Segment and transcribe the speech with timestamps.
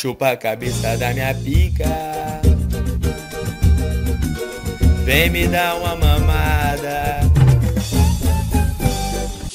[0.00, 1.84] Chupa a cabeça da minha pica.
[5.04, 7.18] Vem me dar uma mamada.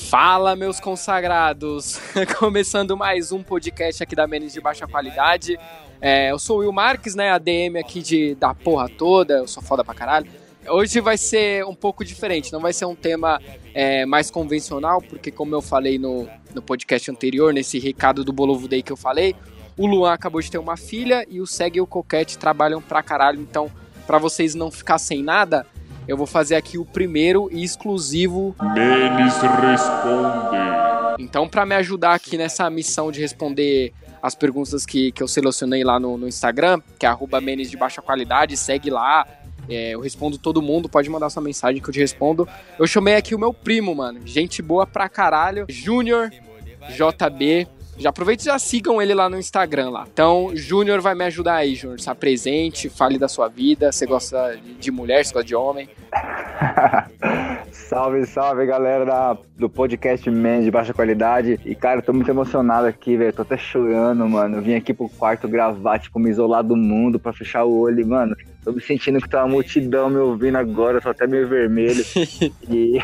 [0.10, 1.98] Fala, meus consagrados!
[2.38, 5.58] Começando mais um podcast aqui da Menes de Baixa Qualidade.
[6.02, 7.32] É, eu sou o Will Marques, né?
[7.32, 10.28] ADM aqui de, da porra toda, eu sou foda pra caralho.
[10.68, 13.40] Hoje vai ser um pouco diferente, não vai ser um tema
[13.74, 18.68] é, mais convencional, porque como eu falei no, no podcast anterior, nesse recado do Bolovo
[18.68, 19.34] Day que eu falei,
[19.78, 23.02] o Luan acabou de ter uma filha e o Seg e o Coquete trabalham pra
[23.02, 23.42] caralho.
[23.42, 23.72] Então,
[24.06, 25.66] para vocês não ficar sem nada,
[26.08, 28.56] eu vou fazer aqui o primeiro e exclusivo.
[28.74, 30.58] Menes responde.
[31.20, 35.84] Então, para me ajudar aqui nessa missão de responder as perguntas que, que eu selecionei
[35.84, 39.28] lá no, no Instagram, que é Menes de Baixa Qualidade, segue lá.
[39.70, 42.48] É, eu respondo todo mundo, pode mandar sua mensagem que eu te respondo.
[42.78, 44.20] Eu chamei aqui o meu primo, mano.
[44.26, 45.66] Gente boa pra caralho.
[45.70, 46.32] Júnior
[46.90, 47.68] JB.
[47.98, 50.06] Já aproveita e já sigam ele lá no Instagram lá.
[50.12, 52.00] Então, Júnior vai me ajudar aí, Júnior.
[52.00, 53.92] Se apresente, fale da sua vida.
[53.92, 55.90] Você gosta de mulher, você gosta de homem?
[57.72, 61.60] salve, salve, galera da, do podcast Man de baixa qualidade.
[61.66, 63.34] E, cara, eu tô muito emocionado aqui, velho.
[63.34, 64.58] Tô até chorando, mano.
[64.58, 68.06] Eu vim aqui pro quarto gravar, tipo, me isolar do mundo pra fechar o olho.
[68.08, 72.04] Mano, Tô me sentindo que tá uma multidão me ouvindo agora, só até meio vermelho.
[72.70, 72.98] e...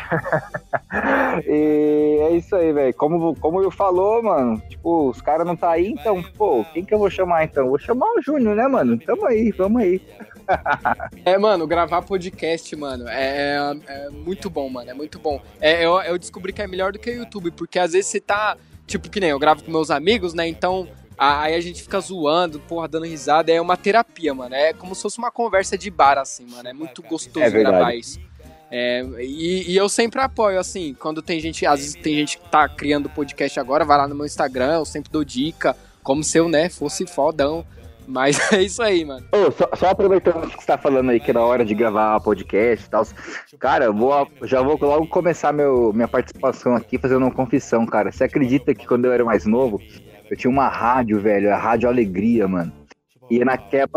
[1.46, 2.94] e é isso aí, velho.
[2.94, 6.92] Como, como eu falou, mano, tipo, os caras não tá aí, então, pô, quem que
[6.92, 7.68] eu vou chamar então?
[7.68, 8.98] Vou chamar o Júnior, né, mano?
[8.98, 10.00] Tamo aí, vamos aí.
[11.24, 15.40] é, mano, gravar podcast, mano, é, é, é, muito bom, mano, é muito bom.
[15.60, 18.20] É, eu, eu descobri que é melhor do que o YouTube, porque às vezes você
[18.20, 20.88] tá, tipo, que nem eu gravo com meus amigos, né, então
[21.22, 23.52] Aí a gente fica zoando, porra, dando risada.
[23.52, 24.54] É uma terapia, mano.
[24.54, 26.66] É como se fosse uma conversa de bar, assim, mano.
[26.66, 28.18] É muito gostoso é gravar isso.
[28.70, 32.48] É, e, e, eu sempre apoio, assim, quando tem gente, às vezes tem gente que
[32.48, 36.38] tá criando podcast agora, vai lá no meu Instagram, eu sempre dou dica, como se
[36.38, 37.64] eu, né, fosse fodão.
[38.06, 39.24] Mas é isso aí, mano.
[39.32, 42.86] Oh, só, só, aproveitando que você tá falando aí que era hora de gravar podcast
[42.86, 43.06] e tal.
[43.58, 48.10] Cara, vou, já vou logo começar meu, minha participação aqui fazendo uma confissão, cara.
[48.10, 49.80] Você acredita que quando eu era mais novo,
[50.28, 52.79] eu tinha uma rádio, velho, a Rádio Alegria, mano.
[53.30, 53.88] E é naquela.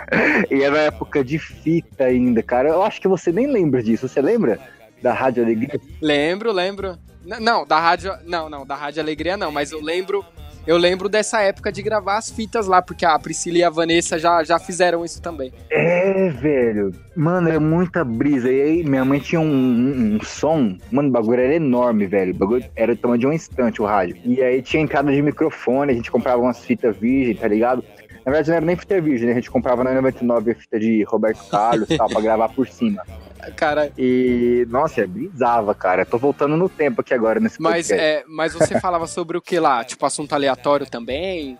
[0.50, 2.70] e era na época de fita ainda, cara.
[2.70, 4.08] Eu acho que você nem lembra disso.
[4.08, 4.58] Você lembra
[5.02, 5.80] da Rádio Alegria?
[6.00, 6.98] Lembro, lembro.
[7.24, 8.12] Não, da Rádio.
[8.24, 10.24] Não, não, da Rádio Alegria não, mas eu lembro
[10.68, 14.18] eu lembro dessa época de gravar as fitas lá, porque a Priscila e a Vanessa
[14.18, 15.50] já, já fizeram isso também.
[15.70, 16.92] É, velho.
[17.16, 18.52] Mano, é muita brisa.
[18.52, 20.76] E aí, minha mãe tinha um, um, um som.
[20.92, 22.34] Mano, o bagulho era enorme, velho.
[22.34, 24.18] O bagulho era do tamanho de um instante o rádio.
[24.22, 27.82] E aí tinha entrada de microfone, a gente comprava umas fitas virgem, tá ligado?
[28.28, 29.32] Na verdade, não era nem fita virgem, né?
[29.32, 32.68] A gente comprava na 99 a fita de Roberto Carlos e tal, pra gravar por
[32.68, 33.02] cima.
[33.56, 33.90] Cara.
[33.96, 36.04] E, nossa, é brisava, cara.
[36.04, 39.58] Tô voltando no tempo aqui agora nesse mas, é, mas você falava sobre o que
[39.58, 39.82] lá?
[39.82, 41.56] Tipo, assunto aleatório também?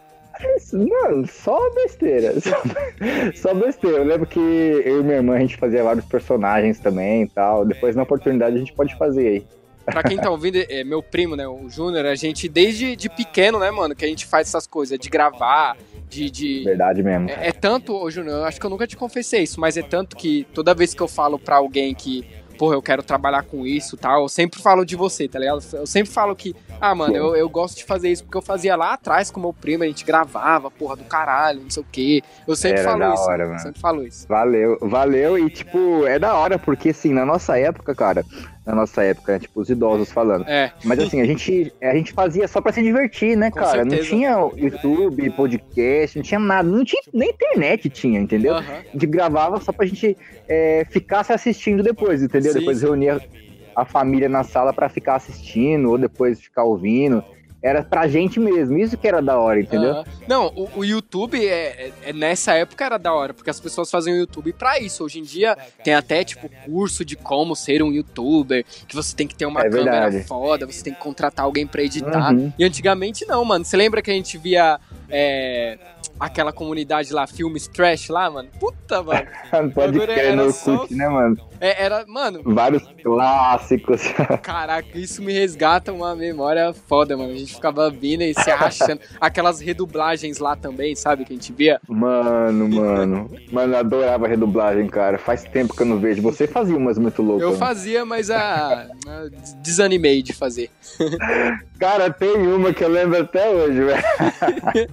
[0.73, 2.35] Mano, só besteira.
[3.35, 3.99] Só, besteira.
[3.99, 7.65] Eu lembro que eu e minha irmã a gente fazia vários personagens também e tal.
[7.65, 9.47] Depois, na oportunidade, a gente pode fazer aí.
[9.87, 13.59] Pra quem tá ouvindo, é meu primo, né, o Júnior, a gente, desde de pequeno,
[13.59, 15.77] né, mano, que a gente faz essas coisas, de gravar,
[16.09, 16.31] de.
[16.31, 16.65] de...
[16.65, 17.29] Verdade mesmo.
[17.31, 20.17] É, é tanto, ô Júnior, acho que eu nunca te confessei isso, mas é tanto
[20.17, 22.27] que toda vez que eu falo pra alguém que,
[22.59, 25.63] porra, eu quero trabalhar com isso tal, eu sempre falo de você, tá ligado?
[25.73, 28.75] Eu sempre falo que, ah, mano, eu, eu gosto de fazer isso porque eu fazia
[28.77, 32.23] lá atrás com meu primo, a gente gravava, porra, do caralho, não sei o quê.
[32.47, 33.23] Eu sempre Era falo isso.
[33.23, 33.59] Hora, mano.
[33.61, 34.27] Sempre falo isso.
[34.29, 38.25] Valeu, valeu, e tipo, é da hora, porque assim, na nossa época, cara,
[38.69, 39.39] na nossa época, né?
[39.39, 40.47] Tipo, os idosos falando.
[40.47, 40.71] É.
[40.85, 43.79] Mas assim, a gente, a gente fazia só pra se divertir, né, Com cara?
[43.79, 43.97] Certeza.
[43.97, 46.69] Não tinha YouTube, podcast, não tinha nada.
[46.69, 48.53] Não tinha, nem internet tinha, entendeu?
[48.53, 48.61] Uhum.
[48.61, 50.15] A gente gravava só pra gente
[50.47, 52.53] é, ficar se assistindo depois, entendeu?
[52.53, 52.59] Sim.
[52.59, 53.19] Depois reunia
[53.75, 57.25] a família na sala para ficar assistindo, ou depois ficar ouvindo
[57.63, 58.79] era pra gente mesmo.
[58.79, 59.95] Isso que era da hora, entendeu?
[59.95, 60.05] Uhum.
[60.29, 64.15] Não, o, o YouTube, é, é, nessa época era da hora, porque as pessoas faziam
[64.15, 65.05] o YouTube pra isso.
[65.05, 69.27] Hoje em dia tem até, tipo, curso de como ser um youtuber, que você tem
[69.27, 72.33] que ter uma é câmera foda, você tem que contratar alguém pra editar.
[72.33, 72.53] Uhum.
[72.59, 73.65] E antigamente não, mano.
[73.65, 74.79] Você lembra que a gente via.
[75.11, 75.79] É,
[76.19, 78.49] aquela comunidade lá, filmes trash lá, mano.
[78.59, 79.27] Puta, mano.
[79.75, 81.37] Pode crer no Orkut, né, mano?
[81.61, 82.41] É, era, mano.
[82.45, 84.03] Vários clássicos.
[84.43, 87.33] Caraca, isso me resgata uma memória foda, mano.
[87.33, 89.01] A gente ficava vindo e se arrastando.
[89.21, 91.25] Aquelas redublagens lá também, sabe?
[91.25, 91.81] Que a gente via.
[91.89, 93.31] Mano, mano.
[93.51, 95.19] Mano, eu adorava redublagem, cara.
[95.19, 96.23] Faz tempo que eu não vejo.
[96.23, 97.43] Você fazia umas muito loucas.
[97.43, 98.87] Eu fazia, mas a.
[99.07, 99.29] a
[99.63, 100.71] desanimei de fazer.
[101.79, 104.89] cara, tem uma que eu lembro até hoje, velho.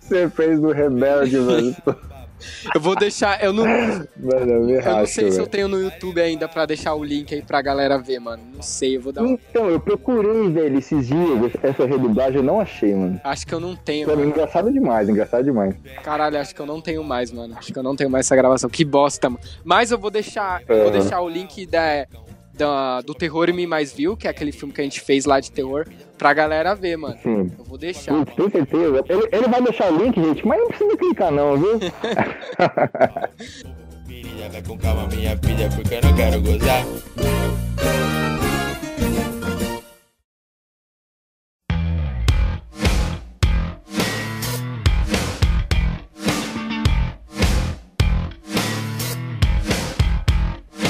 [0.00, 1.76] Você fez do Rebelde, mano.
[2.72, 3.42] Eu vou deixar.
[3.42, 4.06] Eu não, Mano,
[4.52, 7.02] eu me eu não racho, sei se eu tenho no YouTube ainda pra deixar o
[7.02, 8.42] link aí pra galera ver, mano.
[8.54, 9.32] Não sei, eu vou dar um.
[9.50, 13.20] Então, eu procurei, velho, esses dias, essa redublagem eu não achei, mano.
[13.24, 14.06] Acho que eu não tenho.
[14.06, 14.24] Mano.
[14.24, 15.74] engraçado demais, engraçado demais.
[16.04, 17.56] Caralho, acho que eu não tenho mais, mano.
[17.58, 18.70] Acho que eu não tenho mais essa gravação.
[18.70, 19.42] Que bosta, mano.
[19.64, 20.62] Mas eu vou deixar.
[20.68, 22.06] Eu vou deixar o link da,
[22.54, 25.40] da- do Terror Me Mais Viu, que é aquele filme que a gente fez lá
[25.40, 25.86] de terror,
[26.18, 27.16] pra galera ver, mano.
[27.22, 27.50] Sim.
[27.56, 28.12] Eu vou deixar.
[28.12, 29.04] Sim, Com certeza.
[29.08, 31.78] Ele, ele vai deixar o link, gente, mas não precisa clicar não, viu?
[34.50, 36.84] Vai com calma, minha filha, porque eu não quero gozar.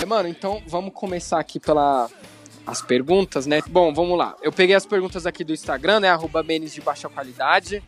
[0.07, 2.09] Mano, então vamos começar aqui pela
[2.69, 3.63] as perguntas, né?
[3.67, 4.37] Bom, vamos lá.
[4.43, 6.11] Eu peguei as perguntas aqui do Instagram, né?
[6.11, 7.83] Arroba Menes de baixa qualidade.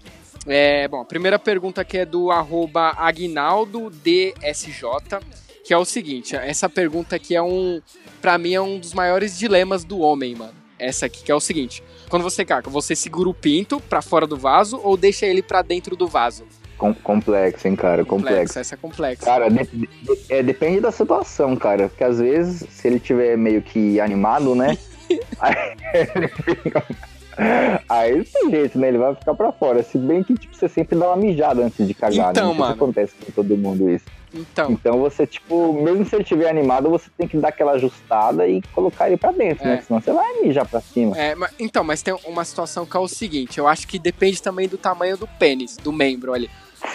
[0.46, 5.20] É, bom, a primeira pergunta aqui é do arroba Agnaldo DSJ,
[5.62, 7.82] que é o seguinte, essa pergunta aqui é um,
[8.22, 10.54] pra mim é um dos maiores dilemas do homem, mano.
[10.78, 14.26] Essa aqui que é o seguinte, quando você caca, você segura o pinto pra fora
[14.26, 16.46] do vaso ou deixa ele pra dentro do vaso?
[16.80, 18.58] Com- complexo, hein, cara, complexo.
[18.58, 19.22] essa é complexa.
[19.26, 19.88] Cara, de- de-
[20.30, 21.88] é, depende da situação, cara.
[21.90, 24.78] Porque às vezes, se ele tiver meio que animado, né?
[25.38, 26.82] aí ele fica.
[27.88, 28.88] Aí não tem jeito, né?
[28.88, 29.82] Ele vai ficar pra fora.
[29.82, 32.48] Se bem que, tipo, você sempre dá uma mijada antes de cagar, Então, né?
[32.48, 32.72] Sei se mano.
[32.74, 34.04] acontece com todo mundo isso.
[34.32, 38.46] Então, Então você, tipo, mesmo se ele estiver animado, você tem que dar aquela ajustada
[38.46, 39.76] e colocar ele pra dentro, É.
[39.76, 39.82] né?
[39.86, 41.18] Senão você vai mijar pra cima.
[41.18, 44.40] É, ma- então, mas tem uma situação que é o seguinte, eu acho que depende
[44.40, 46.48] também do tamanho do pênis, do membro ali.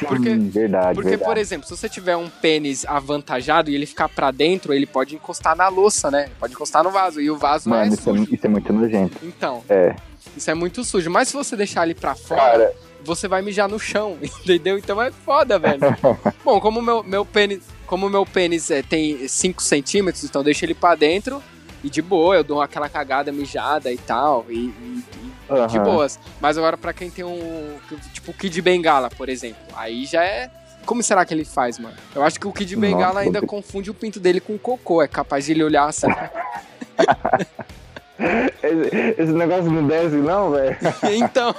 [0.07, 1.29] Porque, Hum, verdade, porque verdade.
[1.29, 5.15] por exemplo, se você tiver um pênis avantajado e ele ficar pra dentro, ele pode
[5.15, 6.29] encostar na louça, né?
[6.39, 8.27] Pode encostar no vaso, e o vaso não é Mano, isso é, sujo.
[8.35, 9.17] isso é muito nojento.
[9.23, 9.95] Então, É.
[10.35, 11.09] isso é muito sujo.
[11.09, 12.73] Mas se você deixar ele pra fora, Cara,
[13.03, 14.77] você vai mijar no chão, entendeu?
[14.77, 15.79] Então é foda, velho.
[16.43, 20.65] Bom, como meu, meu pênis, como meu pênis é, tem 5 centímetros, então eu deixo
[20.65, 21.41] ele pra dentro
[21.83, 25.03] e de boa, eu dou aquela cagada mijada e tal, e, e-
[25.50, 26.19] e de boas.
[26.39, 27.77] Mas agora pra quem tem um,
[28.13, 30.50] tipo o Kid Bengala, por exemplo, aí já é...
[30.86, 31.95] Como será que ele faz, mano?
[32.13, 35.01] Eu acho que o Kid Bengala Nossa, ainda confunde o pinto dele com o cocô,
[35.01, 36.07] é capaz de ele olhar assim.
[38.63, 40.77] Esse, esse negócio não desce, não, velho?
[41.12, 41.53] então,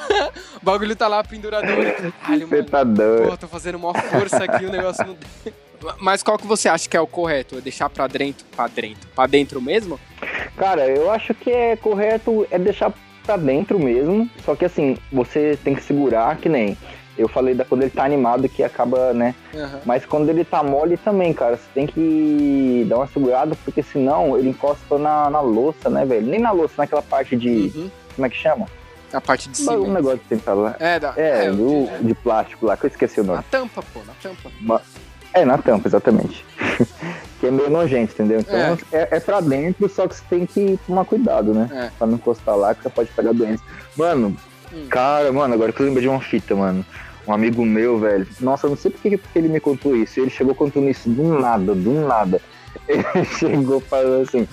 [0.61, 1.77] o bagulho tá lá pendurador.
[2.23, 3.29] Caralho, Você tá doido.
[3.29, 5.17] Pô, tô fazendo maior força aqui, o negócio não.
[6.01, 7.59] Mas qual que você acha que é o correto?
[7.59, 10.01] É deixar pra dentro, pra dentro, pra dentro mesmo?
[10.57, 12.93] Cara, eu acho que é correto é deixar
[13.27, 14.31] pra dentro mesmo.
[14.45, 16.77] Só que assim, você tem que segurar, que nem.
[17.19, 19.35] Eu falei da quando ele tá animado que acaba, né?
[19.55, 19.81] Aham.
[19.87, 24.37] Mas quando ele tá mole também, cara, você tem que dar uma segurada, porque senão
[24.39, 26.27] ele encosta na, na louça, né, velho?
[26.27, 27.73] Nem na louça, naquela parte de.
[27.75, 27.91] Uhum.
[28.15, 28.67] Como é que chama?
[29.13, 29.89] A parte de Um cima.
[29.95, 30.77] negócio que tem que falar.
[30.79, 33.45] É, da, É, é, do, de plástico lá, que eu esqueci o na nome.
[33.51, 34.51] tampa, pô, na tampa.
[35.37, 36.45] É, na tampa, exatamente.
[37.41, 38.41] que é meio nojento, entendeu?
[38.41, 38.77] Então É.
[38.93, 41.69] é, é pra dentro, só que você tem que tomar cuidado, né?
[41.73, 41.91] É.
[41.99, 43.63] Pra não encostar lá, que você pode pegar doença.
[43.97, 44.35] Mano,
[44.73, 44.87] Hum.
[44.89, 46.85] cara, mano, agora que eu lembrei de uma fita, mano.
[47.29, 48.27] Um amigo meu, velho.
[48.41, 50.19] Nossa, eu não sei por que porque ele me contou isso.
[50.21, 52.41] Ele chegou contando isso do nada, do nada.
[52.89, 54.47] Ele chegou falando assim,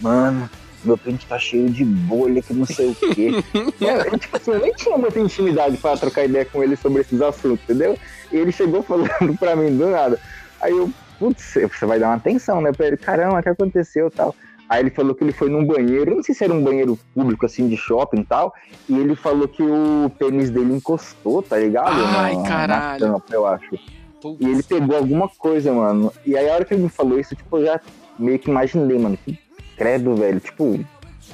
[0.00, 0.50] mano,
[0.86, 3.30] meu pente tá cheio de bolha, que não sei o quê.
[3.80, 7.20] Mano, tipo assim, eu nem tinha muita intimidade pra trocar ideia com ele sobre esses
[7.20, 7.96] assuntos, entendeu?
[8.32, 10.18] E ele chegou falando pra mim do nada.
[10.60, 12.72] Aí eu, putz, você vai dar uma atenção, né?
[12.72, 14.34] Pra ele, caramba, o que aconteceu tal.
[14.68, 16.98] Aí ele falou que ele foi num banheiro, eu não sei se era um banheiro
[17.14, 18.52] público, assim, de shopping e tal,
[18.88, 21.94] e ele falou que o pênis dele encostou, tá ligado?
[22.16, 23.06] Ai, Na- caralho.
[23.06, 23.78] Na tampa, eu acho.
[24.20, 24.40] Putz.
[24.40, 26.12] E ele pegou alguma coisa, mano.
[26.24, 27.80] E aí a hora que ele me falou isso, tipo, eu já
[28.18, 29.16] meio que imaginei, mano.
[29.24, 29.38] Que
[29.76, 30.40] credo, velho.
[30.40, 30.84] Tipo,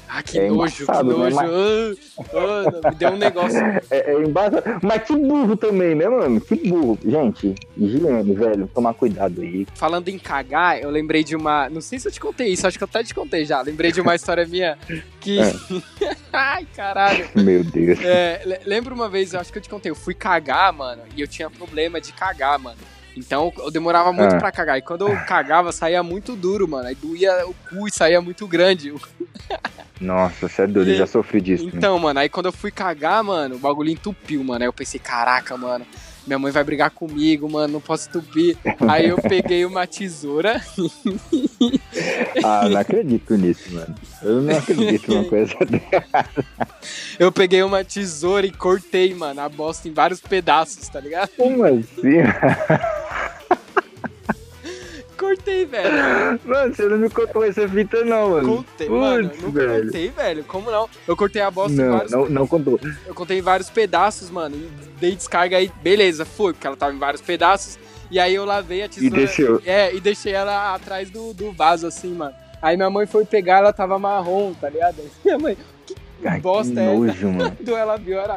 [0.08, 1.30] Ah, que é nojo, que embaçado, né?
[1.30, 1.36] nojo.
[1.36, 3.58] Mas- Ah, ah, me deu um negócio.
[3.90, 4.62] é, é embaçado.
[4.82, 6.38] Mas que burro também, né, mano?
[6.40, 6.98] Que burro.
[7.04, 8.68] Gente, higiene, velho.
[8.74, 9.66] Tomar cuidado aí.
[9.74, 11.68] Falando em cagar, eu lembrei de uma.
[11.70, 13.62] Não sei se eu te contei isso, acho que eu até te contei já.
[13.62, 14.76] Lembrei de uma história minha
[15.20, 15.38] que.
[15.40, 15.52] É.
[16.32, 17.28] Ai, caralho.
[17.34, 17.98] Meu Deus.
[18.04, 21.02] É, le- lembro uma vez, eu acho que eu te contei, eu fui cagar, mano,
[21.16, 22.78] e eu tinha problema de cagar, mano.
[23.16, 24.38] Então eu demorava muito Ah.
[24.38, 24.78] pra cagar.
[24.78, 26.88] E quando eu cagava, saía muito duro, mano.
[26.88, 28.92] Aí doía o cu e saía muito grande.
[30.00, 30.90] Nossa, você é doido.
[30.90, 31.64] Eu já sofri disso.
[31.66, 31.72] né?
[31.74, 34.62] Então, mano, aí quando eu fui cagar, mano, o bagulho entupiu, mano.
[34.64, 35.86] Aí eu pensei, caraca, mano,
[36.26, 38.56] minha mãe vai brigar comigo, mano, não posso entupir.
[38.88, 40.62] Aí eu peguei uma tesoura.
[42.44, 43.94] Ah, não acredito nisso, mano.
[44.22, 46.28] Eu não acredito numa coisa dessa.
[47.18, 51.30] Eu peguei uma tesoura e cortei, mano, a bosta em vários pedaços, tá ligado?
[51.36, 51.82] Como assim?
[55.36, 56.40] Cortei, velho.
[56.44, 58.56] Mano, você não me contou essa fita, não, mano.
[58.56, 59.28] Contei, mano.
[59.30, 59.84] Putz, Não velho.
[59.86, 60.44] contei, velho.
[60.44, 60.88] Como não?
[61.08, 62.12] Eu cortei a bosta em Não, vários.
[62.12, 62.78] não, não contou.
[63.06, 64.56] Eu contei em vários pedaços, mano.
[64.56, 64.70] E
[65.00, 67.78] dei descarga aí, beleza, foi, porque ela tava em vários pedaços.
[68.10, 69.16] E aí eu lavei a E tesoura.
[69.16, 69.62] deixou.
[69.64, 72.34] É, e deixei ela atrás do, do vaso, assim, mano.
[72.60, 74.96] Aí minha mãe foi pegar, ela tava marrom, tá ligado?
[75.24, 75.56] Minha mãe,
[76.24, 76.94] Ai, bosta que é essa?
[76.94, 77.52] nojo, mano.
[77.56, 78.36] quando ela viu, era...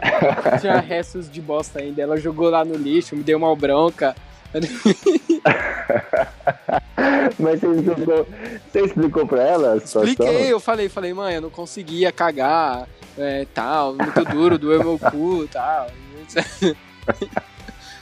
[0.59, 2.01] tinha restos de bosta ainda.
[2.01, 4.15] Ela jogou lá no lixo, me deu uma bronca.
[7.39, 8.27] Mas você explicou,
[8.71, 9.77] você explicou pra ela?
[9.77, 12.87] Expliquei, eu falei, falei, mãe, eu não conseguia cagar,
[13.17, 15.87] é, tal, muito duro, doeu meu cu, tal.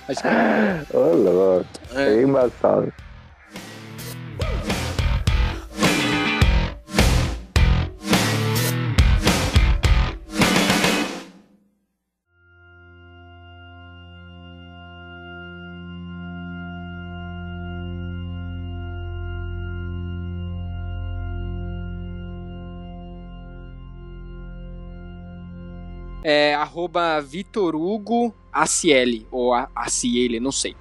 [0.07, 1.65] Acho que Ô, louco.
[1.95, 2.93] é, É embaçado.
[26.23, 30.75] É arroba Vitor Hugo Aciele, ou A- Aciele, não sei.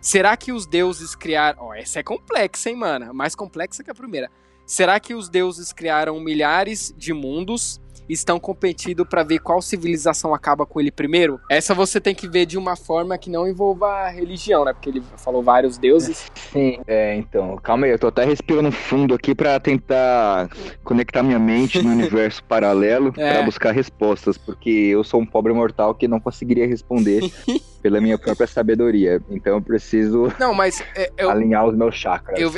[0.00, 1.64] Será que os deuses criaram.
[1.64, 3.12] Ó, essa é complexa, hein, mano?
[3.12, 4.30] Mais complexa que a primeira.
[4.64, 10.64] Será que os deuses criaram milhares de mundos estão competindo pra ver qual civilização acaba
[10.64, 11.40] com ele primeiro?
[11.50, 14.72] Essa você tem que ver de uma forma que não envolva a religião, né?
[14.72, 16.26] Porque ele falou vários deuses.
[16.52, 20.48] Sim, é, então, calma aí, eu tô até respirando fundo aqui pra tentar
[20.82, 23.34] conectar minha mente no universo paralelo É.
[23.34, 27.20] pra buscar respostas, porque eu sou um pobre mortal que não conseguiria responder
[27.82, 29.20] pela minha própria sabedoria.
[29.30, 32.40] Então eu preciso Não, mas é, eu, alinhar os meus chakras.
[32.40, 32.50] Eu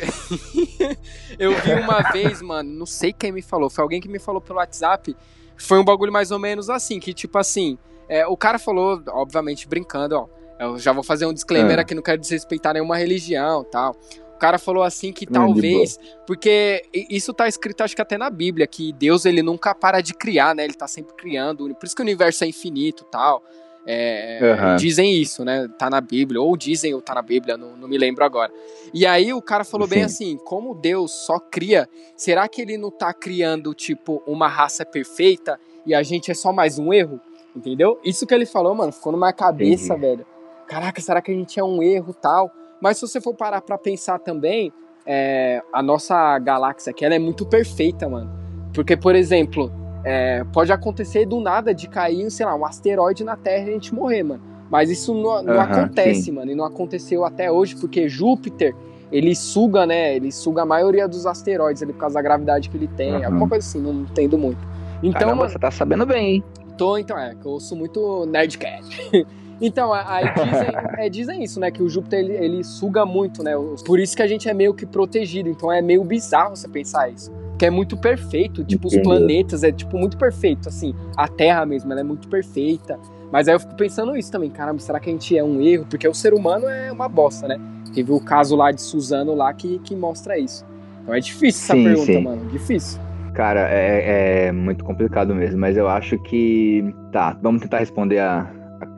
[1.38, 4.40] eu vi uma vez, mano, não sei quem me falou, foi alguém que me falou
[4.40, 5.16] pelo WhatsApp.
[5.60, 9.68] Foi um bagulho mais ou menos assim, que tipo assim, é, o cara falou, obviamente
[9.68, 10.26] brincando, ó.
[10.58, 11.82] Eu já vou fazer um disclaimer Ah.
[11.82, 13.96] aqui, não quero desrespeitar nenhuma religião tal.
[14.34, 18.66] O cara falou assim que talvez, porque isso tá escrito acho que até na Bíblia,
[18.66, 20.64] que Deus ele nunca para de criar, né?
[20.64, 23.42] Ele tá sempre criando, por isso que o universo é infinito tal.
[23.86, 24.76] É, Aham.
[24.76, 25.68] Dizem isso, né?
[25.78, 28.52] Tá na Bíblia, ou dizem ou tá na Bíblia, não, não me lembro agora.
[28.92, 30.04] E aí o cara falou bem Sim.
[30.04, 35.58] assim: como Deus só cria, será que ele não tá criando, tipo, uma raça perfeita
[35.86, 37.20] e a gente é só mais um erro?
[37.54, 37.98] Entendeu?
[38.04, 40.00] Isso que ele falou, mano, ficou numa cabeça, Entendi.
[40.00, 40.26] velho.
[40.68, 42.50] Caraca, será que a gente é um erro tal?
[42.80, 44.72] Mas se você for parar pra pensar também,
[45.04, 48.30] é, a nossa galáxia aqui ela é muito perfeita, mano.
[48.72, 49.72] Porque, por exemplo,
[50.04, 53.72] é, pode acontecer do nada de cair, sei lá, um asteroide na Terra e a
[53.72, 54.42] gente morrer, mano.
[54.70, 56.32] Mas isso não, não Aham, acontece, sim.
[56.32, 56.50] mano.
[56.50, 58.74] E não aconteceu até hoje, porque Júpiter,
[59.10, 60.14] ele suga, né?
[60.14, 63.16] Ele suga a maioria dos asteroides ali por causa da gravidade que ele tem.
[63.16, 63.26] Aham.
[63.26, 64.60] Alguma coisa assim, não entendo muito.
[65.02, 66.44] Então, Caramba, mano, você tá sabendo bem, hein?
[66.80, 68.82] tô, então, é, que eu sou muito nerdcat.
[69.62, 71.70] Então, aí dizem, é, dizem isso, né?
[71.70, 73.52] Que o Júpiter ele, ele suga muito, né?
[73.84, 75.50] Por isso que a gente é meio que protegido.
[75.50, 77.30] Então é meio bizarro você pensar isso.
[77.60, 78.64] Que é muito perfeito.
[78.64, 79.06] Tipo, os Entendi.
[79.06, 80.66] planetas é tipo muito perfeito.
[80.66, 82.98] Assim, a Terra mesmo, ela é muito perfeita.
[83.30, 85.84] Mas aí eu fico pensando isso também, caramba, será que a gente é um erro?
[85.84, 87.60] Porque o ser humano é uma bosta, né?
[87.94, 90.64] Teve o caso lá de Suzano lá que, que mostra isso.
[91.02, 92.22] Então é difícil essa Sim, pergunta, sim.
[92.22, 92.50] mano.
[92.50, 92.98] Difícil.
[93.34, 96.82] Cara, é, é muito complicado mesmo, mas eu acho que.
[97.12, 98.50] Tá, vamos tentar responder a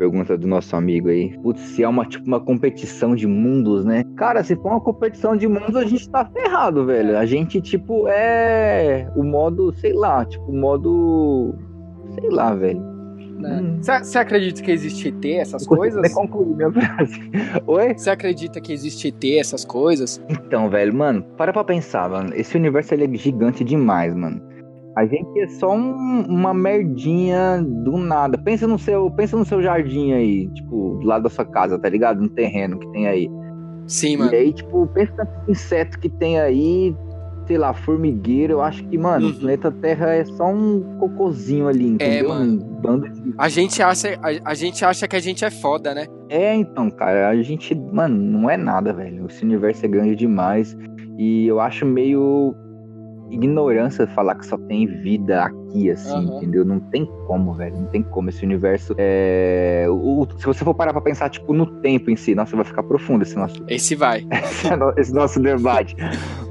[0.02, 1.38] pergunta do nosso amigo aí.
[1.38, 4.02] Putz, se é uma, tipo, uma competição de mundos, né?
[4.16, 7.16] Cara, se for uma competição de mundos, a gente tá ferrado, velho.
[7.16, 9.08] A gente, tipo, é.
[9.14, 11.54] O modo, sei lá, tipo, o modo.
[12.18, 12.80] Sei lá, velho.
[12.80, 13.78] Hum.
[13.80, 16.02] Você acredita que existe ET, essas coisas?
[16.14, 17.30] concluir minha frase.
[17.66, 17.94] Oi?
[17.94, 20.20] Você acredita que existe ET, essas coisas?
[20.28, 22.32] Então, velho, mano, para pra pensar, mano.
[22.34, 24.40] Esse universo ele é gigante demais, mano.
[24.96, 28.36] A gente é só um- uma merdinha do nada.
[28.36, 31.88] Pensa no seu, pensa no seu jardim aí, tipo, do lado da sua casa, tá
[31.88, 32.20] ligado?
[32.20, 33.28] No terreno que tem aí.
[33.86, 34.32] Sim, mano.
[34.32, 36.94] E aí, tipo, pensa no inseto que tem aí,
[37.46, 38.52] sei lá, formigueiro.
[38.54, 39.32] Eu acho que, mano, Uhum.
[39.32, 42.28] o planeta Terra é só um cocôzinho ali, entendeu?
[42.28, 42.52] mano.
[42.62, 43.34] Um bando de.
[43.38, 46.06] A gente acha, a, a gente acha que a gente é foda, né?
[46.28, 49.26] É, então, cara, a gente, mano, não é nada, velho.
[49.26, 50.76] Esse universo é grande demais.
[51.18, 52.54] E eu acho meio
[53.34, 56.36] ignorância falar que só tem vida aqui, assim, Aham.
[56.36, 56.64] entendeu?
[56.64, 57.76] Não tem como, velho.
[57.76, 58.28] Não tem como.
[58.28, 59.86] Esse universo é.
[59.88, 62.82] o- se você for parar pra pensar, tipo, no tempo em si, nossa, vai ficar
[62.82, 64.26] profundo esse nosso, Esse vai.
[64.98, 65.96] esse nosso debate.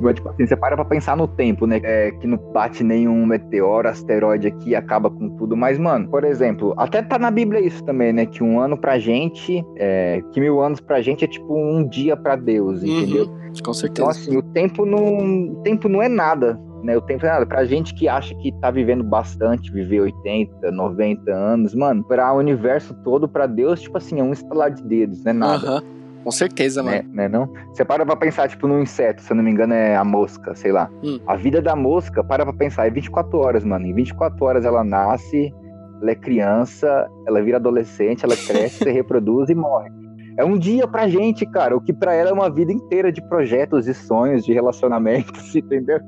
[0.01, 1.79] Mas, tipo assim, você para pra pensar no tempo, né?
[1.83, 5.55] É, que não bate nenhum meteoro, asteroide aqui e acaba com tudo.
[5.55, 8.25] Mas, mano, por exemplo, até tá na Bíblia isso também, né?
[8.25, 12.17] Que um ano pra gente, é, que mil anos pra gente é tipo um dia
[12.17, 13.25] pra Deus, entendeu?
[13.25, 14.09] Uhum, com Então, certeza.
[14.09, 16.97] assim, o tempo não, o tempo não é nada, né?
[16.97, 17.45] O tempo não é nada.
[17.45, 22.37] Pra gente que acha que tá vivendo bastante, viver 80, 90 anos, mano, pra o
[22.37, 25.67] universo todo, pra Deus, tipo assim, é um estalar de dedos, não é nada.
[25.67, 25.83] Aham.
[26.23, 27.13] Com certeza, Né, mano.
[27.15, 27.51] né, não?
[27.73, 30.53] Você para pra pensar, tipo, num inseto, se eu não me engano, é a mosca,
[30.53, 30.87] sei lá.
[31.03, 31.19] Hum.
[31.25, 33.87] A vida da mosca, para pra pensar, é 24 horas, mano.
[33.87, 35.51] Em 24 horas ela nasce,
[35.99, 39.89] ela é criança, ela vira adolescente, ela cresce, se reproduz e morre.
[40.37, 41.75] É um dia pra gente, cara.
[41.75, 45.99] O que pra ela é uma vida inteira de projetos e sonhos, de relacionamentos, entendeu?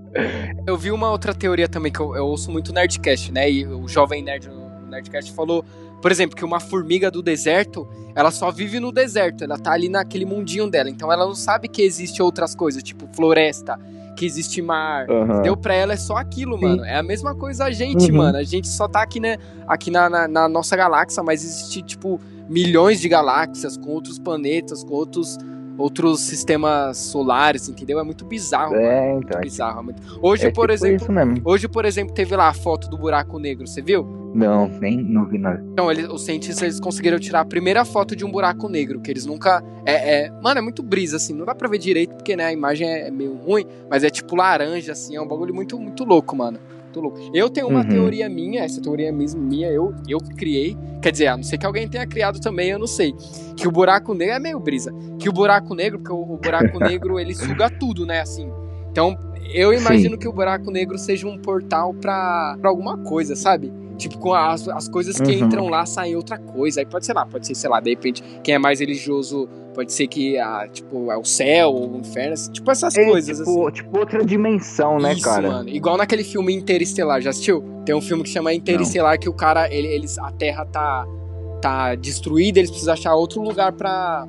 [0.66, 3.50] Eu vi uma outra teoria também, que eu, eu ouço muito Nerdcast, né?
[3.50, 5.64] E o jovem nerd no Nerdcast falou,
[6.02, 9.90] por exemplo, que uma formiga do deserto, ela só vive no deserto, ela tá ali
[9.90, 10.90] naquele mundinho dela.
[10.90, 13.80] Então ela não sabe que existe outras coisas, tipo floresta,
[14.16, 15.10] que existe mar.
[15.10, 15.42] Aham.
[15.42, 16.66] Deu pra ela é só aquilo, Sim.
[16.66, 16.86] mano.
[16.86, 18.18] É a mesma coisa a gente, Uhum.
[18.18, 18.38] mano.
[18.38, 19.38] A gente só tá aqui, né,
[19.68, 22.20] aqui na, na, na nossa galáxia, mas existe, tipo,
[22.50, 25.38] milhões de galáxias com outros planetas, com outros,
[25.78, 28.00] outros sistemas solares, entendeu?
[28.00, 28.76] É muito bizarro.
[28.76, 29.42] É, Muito então.
[29.42, 29.80] bizarro.
[29.80, 31.42] é muito- Hoje, é por tipo exemplo.
[31.46, 34.22] Hoje, por exemplo, teve lá a foto do buraco negro, você viu?
[34.36, 35.64] Não, nem não vi nada.
[35.74, 39.12] Então, eles, os cientistas eles conseguiram tirar a primeira foto de um buraco negro, que
[39.12, 39.64] eles nunca.
[39.86, 42.52] É, é- mano, é muito brisa, assim, não dá pra ver direito, porque né, a
[42.54, 46.36] imagem é meio ruim, mas é tipo laranja, assim, é um bagulho muito, muito louco,
[46.36, 46.58] mano.
[47.34, 47.90] Eu tenho uma Uhum.
[47.90, 50.78] teoria minha, essa teoria mesmo minha, eu, eu criei.
[51.02, 53.14] Quer dizer, a não ser que alguém tenha criado também, eu não sei.
[53.56, 54.94] Que o buraco negro é meio brisa.
[55.20, 58.22] Que o buraco negro, porque o, o buraco negro ele suga tudo, né?
[58.22, 58.50] Assim.
[58.92, 59.18] Então,
[59.54, 60.20] eu imagino Sim.
[60.20, 63.72] que o buraco negro seja um portal pra alguma coisa, sabe?
[63.98, 65.46] Tipo, com as, as coisas que Uhum.
[65.46, 66.82] entram lá saem outra coisa.
[66.82, 69.92] Aí pode ser lá, pode ser, sei lá, de repente, quem é mais religioso pode
[69.92, 73.38] ser que, ah, tipo, é o céu ou o inferno, assim, tipo essas É, coisas,
[73.40, 73.72] tipo, assim.
[73.76, 75.48] tipo outra dimensão, né, Isso, cara?
[75.50, 75.70] mano.
[75.70, 77.64] Igual naquele filme Interestelar, já assistiu?
[77.86, 81.08] Tem um filme que chama Interestelar que o cara, ele, eles, a Terra tá,
[81.62, 84.28] tá destruída, eles precisam achar outro lugar pra,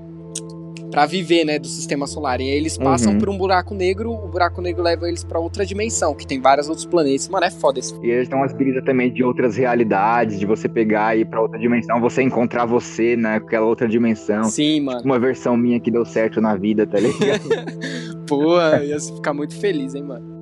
[0.95, 2.41] pra viver, né, do sistema solar.
[2.41, 3.19] E aí eles passam Uhum.
[3.19, 6.69] por um buraco negro, o buraco negro leva eles pra outra dimensão, que tem vários
[6.69, 7.29] outros planetas.
[7.29, 7.93] Mano, é foda esse.
[8.01, 11.41] E eles têm uma espírita também de outras realidades, de você pegar e ir pra
[11.43, 14.45] outra dimensão, você encontrar você naquela outra dimensão.
[14.45, 15.01] Sim, mano.
[15.05, 17.43] Uma versão minha que deu certo na vida, tá ligado?
[18.29, 20.34] Pô, ia ficar muito feliz, hein, mano.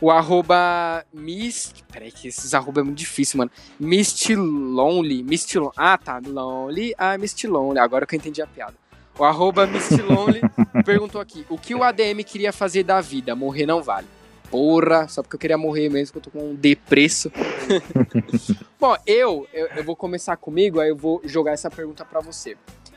[0.00, 1.84] O arroba Mist.
[1.90, 3.50] Peraí, que esses arroba é muito difícil, mano.
[3.80, 5.22] Mistlonely.
[5.22, 5.70] Mistlon...
[5.76, 6.20] Ah, tá.
[6.24, 6.94] Lonely.
[6.98, 7.78] Ah, Mistlonely.
[7.78, 8.74] Agora que eu entendi a piada.
[9.18, 10.42] O arroba Mistlonely
[10.84, 13.34] perguntou aqui: o que o ADM queria fazer da vida?
[13.34, 14.06] Morrer não vale.
[14.50, 17.32] Porra, só porque eu queria morrer mesmo, que eu tô com um depresso.
[18.78, 22.56] Bom, eu, eu, eu vou começar comigo, aí eu vou jogar essa pergunta pra você.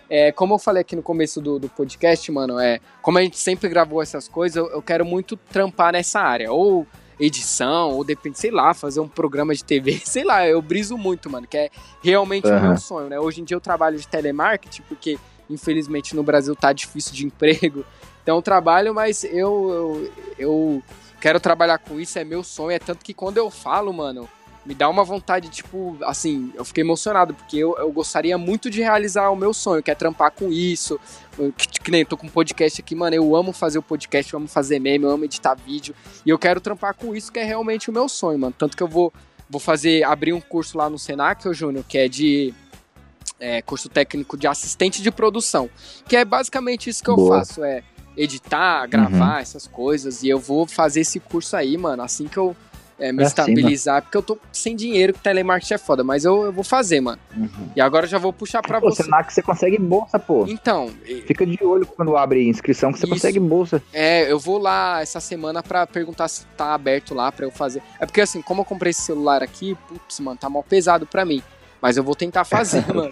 [0.10, 3.38] É, como eu falei aqui no começo do, do podcast, mano, é, como a gente
[3.38, 6.52] sempre gravou essas coisas, eu, eu quero muito trampar nessa área.
[6.52, 6.88] Ou
[7.20, 11.30] edição, ou depende, sei lá, fazer um programa de TV, sei lá, eu briso muito,
[11.30, 11.70] mano, que é
[12.02, 12.68] realmente o Aham.
[12.70, 13.20] meu sonho, né?
[13.20, 15.20] Hoje em dia eu trabalho de telemarketing, porque
[15.50, 17.86] infelizmente no Brasil tá difícil de emprego.
[18.24, 20.84] Então eu trabalho, mas eu, eu, eu
[21.20, 22.72] quero trabalhar com isso, é meu sonho.
[22.72, 24.30] É tanto que quando eu falo, mano,
[24.70, 28.82] me dá uma vontade, tipo, assim, eu fiquei emocionado, porque eu, eu gostaria muito de
[28.84, 31.00] realizar o meu sonho, que é trampar com isso.
[31.40, 33.82] Eu- Que, que nem eu tô com um podcast aqui, mano, eu amo fazer o
[33.82, 35.96] podcast, eu amo fazer meme, eu amo editar vídeo.
[36.24, 38.54] E eu quero trampar com isso, que é realmente o meu sonho, mano.
[38.56, 39.12] Tanto que eu vou,
[39.50, 42.54] vou fazer, abrir um curso lá no Senac, ô Júnior, que é de
[43.40, 45.68] é, curso técnico de assistente de produção.
[46.08, 47.40] Que é basicamente isso que eu Boa.
[47.40, 47.82] faço, é
[48.16, 50.22] editar, gravar essas coisas.
[50.22, 52.56] E eu vou fazer esse curso aí, mano, assim que eu
[53.00, 53.48] é, me Pra cima.
[53.50, 57.00] estabilizar, porque eu tô sem dinheiro, que telemarketing é foda, mas eu, eu vou fazer,
[57.02, 57.20] mano.
[57.36, 57.70] Uhum.
[57.76, 59.04] E agora eu já vou puxar pra Pô, você.
[59.04, 60.46] Senac você consegue bolsa, pô.
[60.48, 60.90] Então,
[61.26, 63.14] Fica de olho quando abre inscrição que você Isso.
[63.16, 63.82] consegue bolsa.
[63.94, 67.82] é, eu vou lá essa semana pra perguntar se tá aberto lá pra eu fazer.
[68.00, 71.24] É porque assim, como eu comprei esse celular aqui, putz, mano, tá mal pesado pra
[71.26, 71.42] mim.
[71.82, 73.10] Mas eu vou tentar fazer, mano.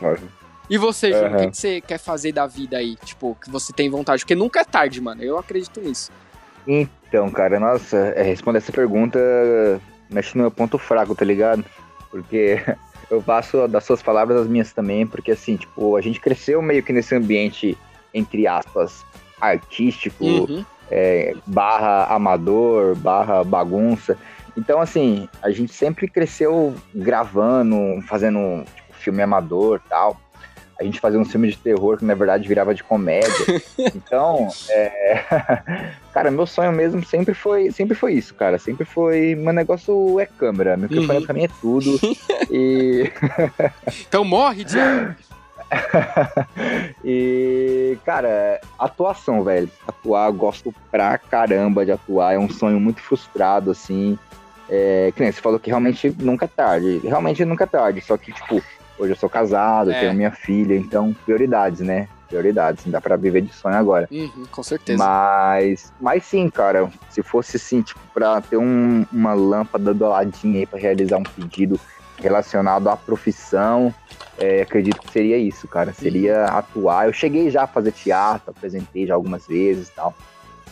[0.69, 2.97] E você, Júnior, o que, que você quer fazer da vida aí?
[3.05, 4.23] Tipo, que você tem vontade?
[4.23, 5.23] Porque nunca é tarde, mano.
[5.23, 6.11] Eu acredito nisso.
[6.67, 9.19] Então, cara, nossa, é, responder essa pergunta
[10.09, 11.63] mexe no meu ponto fraco, tá ligado?
[12.11, 12.61] Porque
[13.09, 16.83] eu passo das suas palavras as minhas também, porque assim, tipo, a gente cresceu meio
[16.83, 17.77] que nesse ambiente,
[18.13, 19.05] entre aspas,
[19.39, 20.65] artístico, Uhum.
[20.91, 24.17] é, barra amador, barra bagunça.
[24.57, 30.19] Então, assim, a gente sempre cresceu gravando, fazendo tipo, filme amador tal.
[30.79, 33.31] A gente fazia um filme de terror que na verdade virava de comédia.
[33.95, 35.23] então, é...
[36.13, 38.59] cara, meu sonho mesmo sempre foi, sempre foi isso, cara.
[38.59, 39.33] Sempre foi.
[39.35, 40.77] Meu negócio é câmera.
[40.77, 41.25] Microfone Uhum.
[41.25, 41.99] pra mim é tudo.
[42.51, 43.11] e.
[44.07, 45.15] Então morre, Diabo.
[47.03, 49.69] e, cara, atuação, velho.
[49.87, 52.33] Atuar, gosto pra caramba de atuar.
[52.33, 54.17] É um sonho muito frustrado, assim.
[54.69, 56.99] É, que nem você falou que realmente nunca é tarde.
[57.03, 58.01] Realmente nunca é tarde.
[58.01, 58.61] Só que, tipo,
[58.97, 59.99] hoje eu sou casado, É.
[60.01, 62.07] tenho minha filha, então, prioridades, né?
[62.27, 62.83] prioridades.
[62.87, 64.05] Dá pra viver de sonho agora.
[64.11, 65.01] Uhum, com certeza.
[65.01, 70.57] Mas, mas sim, cara, se fosse assim, tipo, pra ter um- uma lâmpada do ladinho
[70.57, 71.79] aí pra realizar um pedido
[72.21, 73.93] relacionado à profissão,
[74.37, 75.93] é, acredito que seria isso, cara.
[75.93, 77.05] Seria atuar.
[77.07, 80.13] Eu cheguei já a fazer teatro, apresentei já algumas vezes e tal.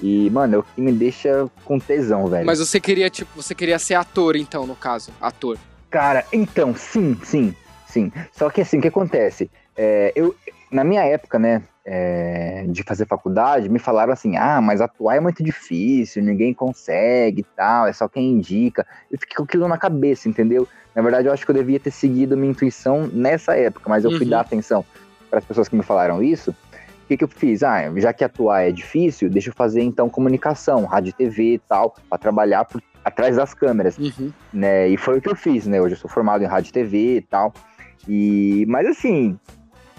[0.01, 2.45] E, mano, é o que me deixa com tesão, velho.
[2.45, 5.09] Mas você queria, tipo, você queria ser ator, então, no caso.
[5.21, 5.57] Ator.
[5.89, 7.55] Cara, então, sim, sim,
[7.95, 8.11] sim.
[8.33, 9.49] Só que assim, o que acontece?
[9.77, 10.35] É, eu,
[10.69, 15.19] na minha época, né, é, de fazer faculdade, me falaram assim, ah, mas atuar é
[15.21, 18.85] muito difícil, ninguém consegue e tal, é só quem indica.
[19.09, 20.67] Eu fiquei com aquilo na cabeça, entendeu?
[20.93, 24.11] Na verdade, eu acho que eu devia ter seguido minha intuição nessa época, mas eu
[24.11, 24.29] fui Uhum.
[24.31, 24.83] dar atenção
[25.29, 26.51] para as pessoas que me falaram isso.
[26.51, 27.61] O que, que eu fiz?
[27.63, 31.59] Ah, já que atuar é difícil, deixa eu fazer então comunicação, rádio e TV e
[31.59, 34.31] tal, para trabalhar por, atrás das câmeras Uhum.
[34.51, 34.87] né?
[34.89, 35.79] E foi o que eu fiz, né?
[35.79, 37.53] Hoje eu sou formado em rádio e TV e tal.
[38.07, 39.37] E, mas assim,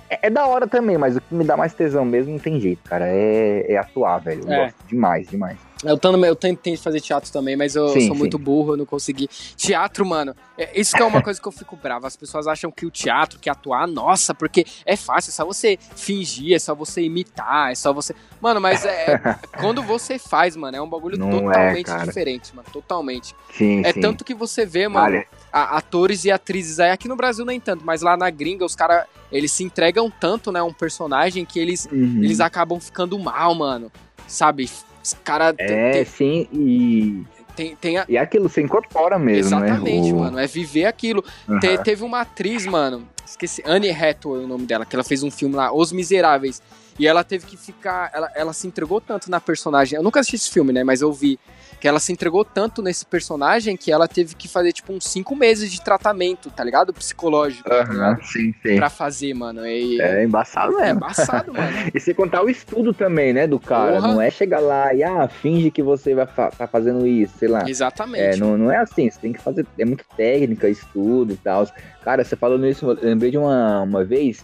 [0.09, 2.61] é, é da hora também, mas o que me dá mais tesão mesmo não tem
[2.61, 3.07] jeito, cara.
[3.09, 4.45] É, é atuar, velho.
[4.45, 4.57] Eu É.
[4.65, 5.59] gosto demais, demais.
[5.85, 8.19] Eu, tando, eu tentei fazer teatro também, mas eu Sim, sou sim.
[8.19, 9.29] muito burro, eu não consegui.
[9.29, 12.07] Teatro, mano, é- isso que é uma coisa que eu fico bravo.
[12.07, 15.79] As pessoas acham que o teatro, que atuar, nossa, porque é fácil, é só você
[15.95, 18.15] fingir, é só você imitar, é só você.
[18.41, 19.21] Mano, mas é,
[19.61, 22.67] quando você faz, mano, é um bagulho Não é, totalmente diferente, mano.
[22.73, 23.37] Totalmente.
[23.53, 25.27] Sim, É tanto que você vê, mano, Olha,
[25.65, 29.07] atores e atrizes aí, aqui no Brasil nem tanto, mas lá na gringa, os caras,
[29.33, 32.21] eles se entregam tanto, né, um personagem que eles, uhum.
[32.23, 33.91] eles acabam ficando mal, mano.
[34.29, 34.69] Sabe?
[35.03, 40.09] Os caras É, tem, sim, e, tem, tem a- e aquilo se incorpora mesmo, Exatamente,
[40.09, 40.13] né?
[40.13, 40.39] O- mano.
[40.39, 41.25] É viver aquilo.
[41.49, 41.61] Aham.
[41.61, 45.31] Te- teve uma atriz, mano, esqueci, Anne Hathaway o nome dela, que ela fez um
[45.31, 46.61] filme lá, Os Miseráveis.
[46.99, 48.11] E ela teve que ficar.
[48.15, 49.97] Ela, ela se entregou tanto na personagem.
[49.97, 50.83] Eu nunca assisti esse filme, né?
[50.85, 51.39] Mas eu vi.
[51.79, 55.37] Que ela se entregou tanto nesse personagem que ela teve que fazer, tipo, uns cinco
[55.37, 56.91] meses de tratamento, tá ligado?
[56.95, 57.69] Psicológico.
[57.69, 58.25] tá Aham, ligado?
[58.25, 58.77] sim, sim.
[58.77, 59.67] Pra fazer, mano.
[59.67, 60.97] E, É embaçado é mesmo.
[60.97, 61.67] embaçado, mano.
[61.95, 63.97] E se contar o estudo também, né, do cara.
[64.01, 64.09] Porra.
[64.09, 67.49] Não é chegar lá e, ah, finge que você vai fa tá fazendo isso, sei
[67.49, 67.69] lá.
[67.69, 68.23] Exatamente.
[68.23, 69.67] É, não, não é assim, você tem que fazer.
[69.79, 71.69] É muito técnica, estudo e tal.
[72.03, 74.43] Cara, você falando isso, eu lembrei de uma, uma vez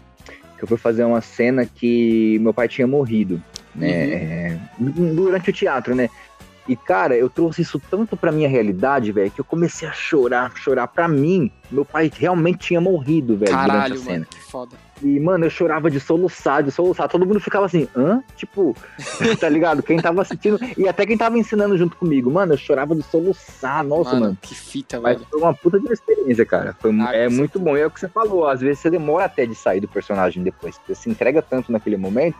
[0.63, 3.43] que eu fui fazer uma cena que meu pai tinha morrido,
[3.75, 4.59] né?
[4.79, 4.89] Uhum.
[4.89, 6.09] é, durante o teatro, né?
[6.69, 10.53] E, cara, eu trouxe isso tanto pra minha realidade, velho, que eu comecei a chorar,
[10.57, 10.87] chorar.
[10.87, 14.11] Pra mim, meu pai realmente tinha morrido, velho, durante a cena.
[14.13, 14.27] mano.
[14.31, 14.77] Que foda.
[15.03, 17.09] E, mano, eu chorava de soluçar, de soluçar.
[17.09, 18.23] Todo mundo ficava assim, hã?
[18.37, 18.77] Tipo,
[19.41, 19.83] tá ligado?
[19.83, 23.83] Quem tava assistindo, e até quem tava ensinando junto comigo, mano, eu chorava de soluçar.
[23.83, 24.39] Nossa, mano.
[24.41, 25.27] que fita, Mas velho.
[25.29, 26.77] foi uma puta de experiência, cara.
[26.79, 27.77] Foi, Ah, é muito bom.
[27.77, 30.45] E é o que você falou, às vezes você demora até de sair do personagem
[30.45, 30.79] depois.
[30.87, 32.37] Você se entrega tanto naquele momento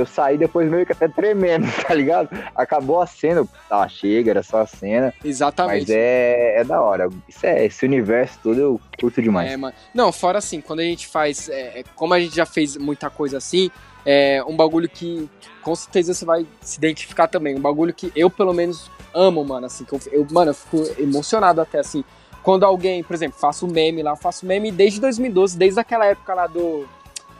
[0.00, 2.28] eu saí depois meio que até tremendo, tá ligado?
[2.54, 5.12] Acabou a cena, tá, chega, era só a cena.
[5.24, 5.82] Exatamente.
[5.82, 7.08] Mas é, é da hora.
[7.28, 9.50] Isso é, esse universo todo eu curto demais.
[9.50, 9.74] É, mano.
[9.94, 11.48] Não, fora assim, quando a gente faz.
[11.48, 13.70] é, é, como a gente já fez muita coisa assim,
[14.04, 15.28] é um bagulho que
[15.62, 17.56] com certeza você vai se identificar também.
[17.56, 19.66] Um bagulho que eu, pelo menos, amo, mano.
[19.66, 22.04] Assim, que eu, eu, mano, eu fico emocionado até assim.
[22.42, 26.46] Quando alguém, por exemplo, faço meme lá, faço meme desde 2012, desde aquela época lá
[26.46, 26.88] do.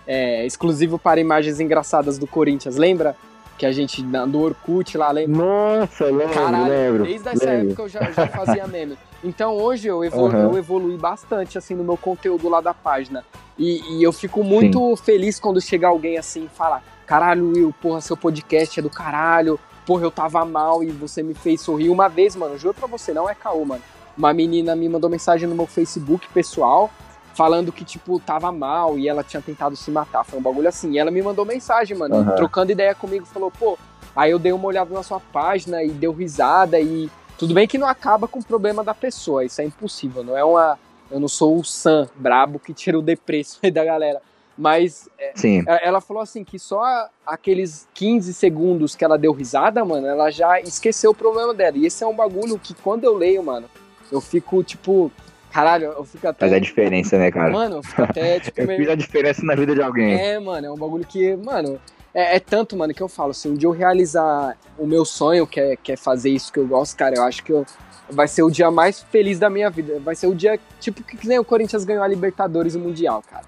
[0.09, 3.15] É, exclusivo para imagens engraçadas do Corinthians, lembra?
[3.59, 5.45] Que a gente, do Orkut lá, lembra?
[5.45, 7.05] Nossa, lembro, Caralho, lembro.
[7.05, 7.67] desde essa lembro.
[7.67, 8.97] época eu já, já fazia meme.
[9.23, 10.45] Então hoje eu, evolu Aham.
[10.45, 13.23] eu evolui bastante assim no meu conteúdo lá da página.
[13.59, 18.01] E, e eu fico muito feliz quando chega alguém assim e fala: Caralho, Will, porra,
[18.01, 19.59] seu podcast é do caralho.
[19.85, 21.89] Porra, eu tava mal e você me fez sorrir.
[21.91, 23.83] Uma vez, mano, juro pra você, não é caô, mano.
[24.17, 26.91] Uma menina me mandou mensagem no meu Facebook pessoal
[27.39, 30.25] falando que, tipo, tava mal e ela tinha tentado se matar.
[30.25, 30.91] Foi um bagulho assim.
[30.91, 32.35] E ela me mandou mensagem, mano, Aham.
[32.35, 33.25] trocando ideia comigo.
[33.25, 33.79] Falou, pô,
[34.17, 37.09] aí eu dei uma olhada na sua página e deu risada e.
[37.39, 40.43] Tudo bem que não acaba com o problema da pessoa, isso é impossível, não é
[40.45, 40.77] uma.
[41.09, 44.21] Eu não sou o Sam brabo que tira o depreço aí da galera.
[44.61, 45.63] Mas Sim.
[45.65, 46.83] ela- ela falou assim que só
[47.25, 51.79] aqueles 15 segundos que ela deu risada, mano, ela já esqueceu o problema dela.
[51.79, 53.71] E esse é um bagulho que quando eu leio, mano,
[54.11, 55.13] eu fico tipo.
[55.53, 56.41] Caralho, eu fico até.
[56.41, 57.51] Faz a diferença, né, cara?
[57.53, 58.61] Mano, eu fico até tipo.
[58.61, 60.15] eu meio- fiz a diferença na vida de alguém.
[60.15, 61.81] é, mano, é um bagulho que, mano,
[62.15, 65.47] é, é tanto, mano, que eu falo, assim, um dia eu realizar o meu sonho,
[65.47, 67.65] que é, que é fazer isso que eu gosto, cara, eu acho que eu,
[68.11, 69.99] vai ser o dia mais feliz da minha vida.
[70.01, 72.81] Vai ser o dia, tipo, que, que nem o Corinthians ganhou a Libertadores e o
[72.81, 73.45] Mundial, cara.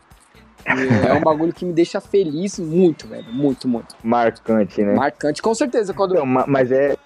[0.76, 3.94] E é um bagulho que me deixa feliz muito, velho, muito, muito.
[4.02, 4.94] Marcante, né?
[4.94, 6.96] Marcante, com certeza, quando Não, ma- mas é.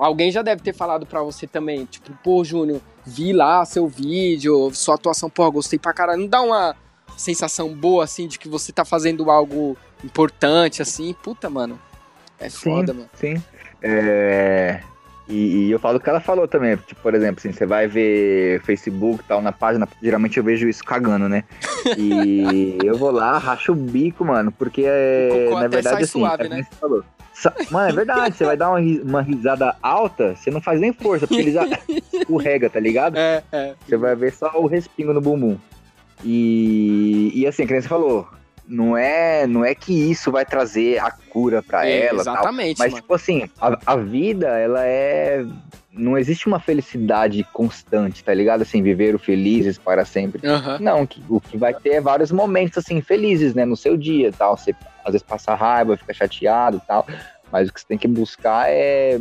[0.00, 4.70] Alguém já deve ter falado pra você também, tipo, pô, Júnior, vi lá seu vídeo,
[4.72, 6.20] sua atuação, pô, gostei pra caralho.
[6.20, 6.74] Não dá uma
[7.16, 11.14] sensação boa, assim, de que você tá fazendo algo importante, assim?
[11.22, 11.78] Puta, mano.
[12.38, 13.10] É Sim, foda, mano.
[13.14, 13.42] sim.
[13.82, 14.80] É,
[15.28, 16.76] E, e eu falo o que ela falou também.
[16.76, 20.68] Tipo, por exemplo, assim, você vai ver Facebook e tal na página, geralmente eu vejo
[20.68, 21.44] isso cagando, né?
[21.96, 26.48] E eu vou lá, racho o bico, mano, porque é, na verdade assim, suave, é
[26.48, 26.66] né?
[26.80, 27.04] falou.
[27.70, 31.26] Mano, é verdade, você vai dar uma, uma risada alta, você não faz nem força,
[31.26, 31.66] porque ele já
[32.12, 33.16] escorrega, tá ligado?
[33.16, 33.74] É, é.
[33.86, 35.56] Você vai ver só o respingo no bumbum.
[36.24, 38.28] E, e assim, nem você falou,
[38.68, 42.78] não é, não é que isso vai trazer a cura pra É, ela, tal, Exatamente,
[42.78, 43.02] mas, mano.
[43.02, 45.44] tipo assim, a, a vida, ela é.
[45.92, 48.62] Não existe uma felicidade constante, tá ligado?
[48.62, 50.46] Assim, viver o felizes para sempre.
[50.46, 50.78] Aham.
[50.80, 53.64] Não, o que vai ter é vários momentos, assim, felizes, né?
[53.64, 54.56] No seu dia e tal.
[54.56, 54.74] Você
[55.04, 57.06] às vezes passa raiva, fica chateado e tal.
[57.50, 59.20] Mas o que você tem que buscar é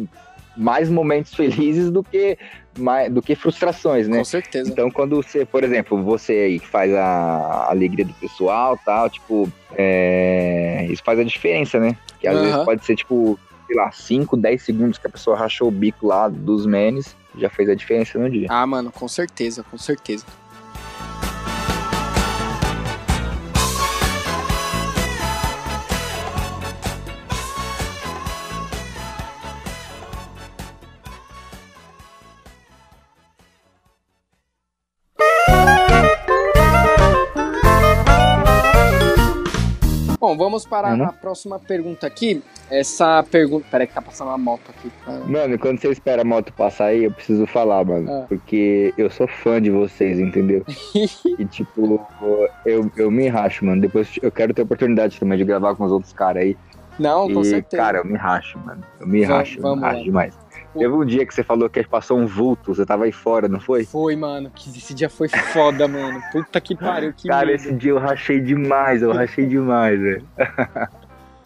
[0.55, 2.37] mais momentos felizes do que,
[2.77, 4.19] mais, do que frustrações, né?
[4.19, 4.69] Com certeza.
[4.69, 9.51] Então, quando você, por exemplo, você aí que faz a alegria do pessoal tal, tipo,
[9.75, 11.95] é, isso faz a diferença, né?
[12.19, 12.43] Que às Aham.
[12.43, 16.07] vezes pode ser, tipo, sei lá, 5, 10 segundos que a pessoa rachou o bico
[16.07, 18.47] lá dos menes, já fez a diferença no dia.
[18.49, 20.25] Ah, mano, com certeza, com certeza.
[40.39, 41.03] Vamos para Uhum.
[41.03, 42.41] a próxima pergunta aqui.
[42.71, 43.65] Essa pergunta.
[43.69, 44.89] Peraí, que tá passando uma moto aqui.
[45.29, 48.09] Mano, quando você espera a moto passar aí, eu preciso falar, mano.
[48.11, 48.25] Ah.
[48.29, 50.63] Porque eu sou fã de vocês, entendeu?
[51.37, 51.99] e, tipo,
[52.65, 53.81] eu, eu me racho, mano.
[53.81, 56.57] Depois eu quero ter oportunidade também de gravar com os outros caras aí.
[56.97, 57.81] Não, com e, certeza.
[57.83, 58.83] cara, eu me racho, mano.
[58.99, 60.03] Eu me Vamos- racho, eu vamos me racho lá.
[60.03, 60.37] demais.
[60.77, 63.59] Teve um dia que você falou que passou um vulto, você tava aí fora, não
[63.59, 63.85] foi?
[63.85, 64.51] Foi, mano.
[64.75, 66.21] Esse dia foi foda, mano.
[66.31, 67.55] Puta que pariu, que Cara, medo.
[67.55, 70.27] esse dia eu rachei demais, eu rachei demais, velho.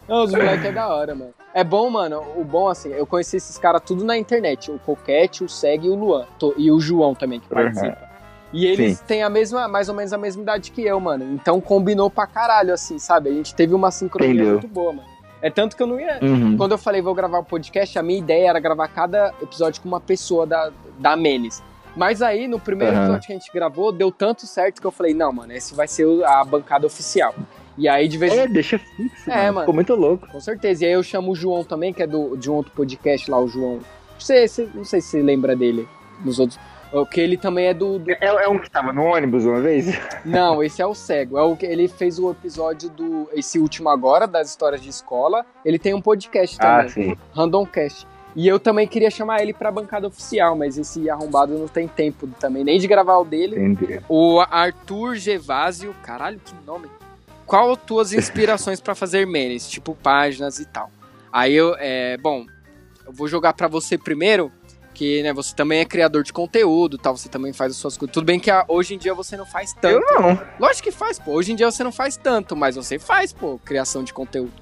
[0.06, 1.32] Não, os moleques é da hora, mano.
[1.54, 2.22] É bom, mano.
[2.36, 4.70] O bom, assim, eu conheci esses caras tudo na internet.
[4.70, 6.26] O Coquete, o Seg e o Luan.
[6.58, 7.62] E o João também, que Uhum.
[7.62, 8.14] participa.
[8.52, 11.24] E eles têm a mesma, mais ou menos a mesma idade que eu, mano.
[11.32, 13.30] Então combinou pra caralho, assim, sabe?
[13.30, 14.52] A gente teve uma sincronia Entendeu.
[14.52, 15.08] muito boa, mano.
[15.44, 16.18] É tanto que eu não ia.
[16.22, 16.56] Uhum.
[16.56, 19.88] Quando eu falei vou gravar o podcast, a minha ideia era gravar cada episódio com
[19.88, 21.62] uma pessoa da, da Menes.
[21.94, 23.02] Mas aí, no primeiro Aham.
[23.04, 25.86] episódio que a gente gravou, deu tanto certo que eu falei, não, mano, esse vai
[25.86, 27.34] ser a bancada oficial.
[27.76, 29.60] E aí, de vez em É, deixa fixo, É, mano.
[29.60, 30.26] Ficou muito louco.
[30.28, 30.84] com certeza.
[30.84, 33.38] E aí eu chamo o João também, que é do, de um outro podcast lá,
[33.38, 33.80] o João.
[34.18, 35.86] Você, você- não sei se você lembra dele,
[36.24, 36.58] nos outros.
[36.94, 37.98] O Que ele também é do.
[37.98, 39.86] do- É, é um que tava no ônibus uma vez?
[40.24, 41.36] Não, esse é o cego.
[41.38, 43.28] É o que ele fez o episódio do.
[43.32, 45.44] Esse último agora, das histórias de escola.
[45.64, 46.88] Ele tem um podcast Ah, também.
[46.90, 47.16] sim.
[47.34, 48.06] Randomcast.
[48.36, 52.26] E eu também queria chamar ele pra bancada oficial, mas esse arrombado não tem tempo
[52.40, 53.60] também, nem de gravar o dele.
[53.64, 54.00] Entendi.
[54.08, 56.88] O Arthur Gevásio, caralho, que nome.
[57.46, 60.90] Qual tuas inspirações pra fazer memes, tipo páginas e tal?
[61.32, 62.44] Aí eu, é, bom,
[63.06, 64.50] eu vou jogar pra você primeiro,
[64.94, 68.14] que né, você também é criador de conteúdo, tal, você também faz as suas coisas.
[68.14, 69.86] Tudo bem que ah, hoje em dia você não faz tanto.
[69.88, 70.40] Eu não.
[70.58, 71.32] Lógico que faz, pô.
[71.32, 74.52] Hoje em dia você não faz tanto, mas você faz, pô, criação de conteúdo.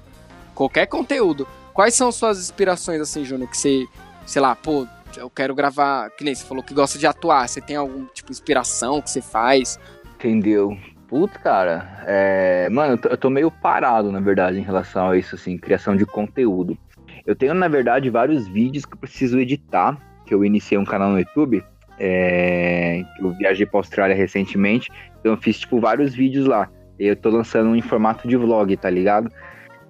[0.55, 1.47] Qualquer conteúdo.
[1.73, 3.85] Quais são suas inspirações, assim, Júnior, que você,
[4.25, 7.61] sei lá, pô, eu quero gravar, que nem você falou que gosta de atuar, você
[7.61, 9.79] tem algum tipo de inspiração que você faz?
[10.15, 10.77] Entendeu?
[11.07, 12.03] Puta, cara.
[12.05, 12.69] É...
[12.69, 16.77] Mano, eu tô meio parado, na verdade, em relação a isso, assim, criação de conteúdo.
[17.25, 19.97] Eu tenho, na verdade, vários vídeos que eu preciso editar,
[20.33, 21.63] que eu iniciei um canal no YouTube,
[21.99, 23.05] é...
[23.15, 26.69] que eu viajei pra Austrália recentemente, então eu fiz, tipo, vários vídeos lá.
[26.97, 29.31] Eu tô lançando em formato de vlog, tá ligado?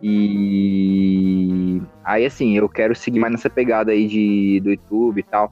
[0.01, 5.51] E aí, assim, eu quero seguir mais nessa pegada aí de, do YouTube e tal.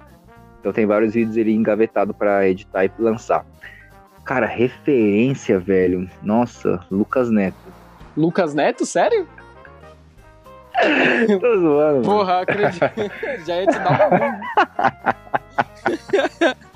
[0.60, 3.46] Então tem vários vídeos ali engavetados pra editar e lançar.
[4.26, 6.10] Cara, referência, velho.
[6.22, 7.56] Nossa, Lucas Neto.
[8.16, 9.28] Lucas Neto, sério?
[11.40, 11.94] Tô zoando.
[11.96, 12.02] mano.
[12.04, 12.80] Porra, acredito.
[13.46, 14.32] Já ia te dar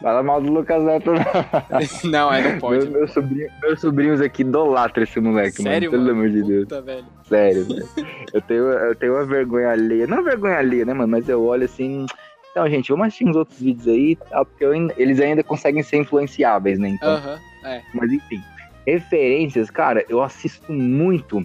[0.00, 2.10] Fala mal do Lucas Neto, não.
[2.10, 2.78] Não, é, não pode.
[2.86, 6.04] Meus, meus, sobrinhos, meus sobrinhos aqui idolatram esse moleque, Sério, mano.
[6.04, 6.28] Pelo mano?
[6.28, 6.62] amor de Deus.
[6.68, 7.04] Puta, velho.
[7.24, 7.88] Sério, velho.
[8.32, 10.06] Eu tenho, eu tenho uma vergonha alheia.
[10.06, 11.08] Não vergonha alheia, né, mano?
[11.08, 12.06] Mas eu olho assim.
[12.52, 14.44] Então, gente, vamos assistir uns outros vídeos aí, tá?
[14.44, 16.88] Porque eu ainda- eles ainda conseguem ser influenciáveis, né?
[16.90, 17.80] Então, Aham, é.
[17.92, 18.40] Mas enfim,
[18.86, 21.44] referências, cara, eu assisto muito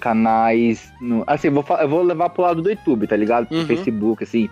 [0.00, 0.92] canais.
[1.00, 3.46] No, assim, eu vou, eu vou levar pro lado do YouTube, tá ligado?
[3.46, 3.66] Pro Uhum.
[3.66, 4.48] Facebook, assim,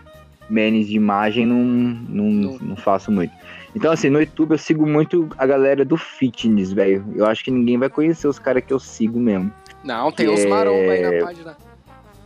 [0.49, 2.59] memes de imagem não, não, Não.
[2.59, 3.33] não faço muito.
[3.75, 7.05] Então, assim, no YouTube eu sigo muito a galera do fitness, velho.
[7.15, 9.53] Eu acho que ninguém vai conhecer os caras que eu sigo mesmo.
[9.85, 11.57] Não, tem uns é- maromba aí na página.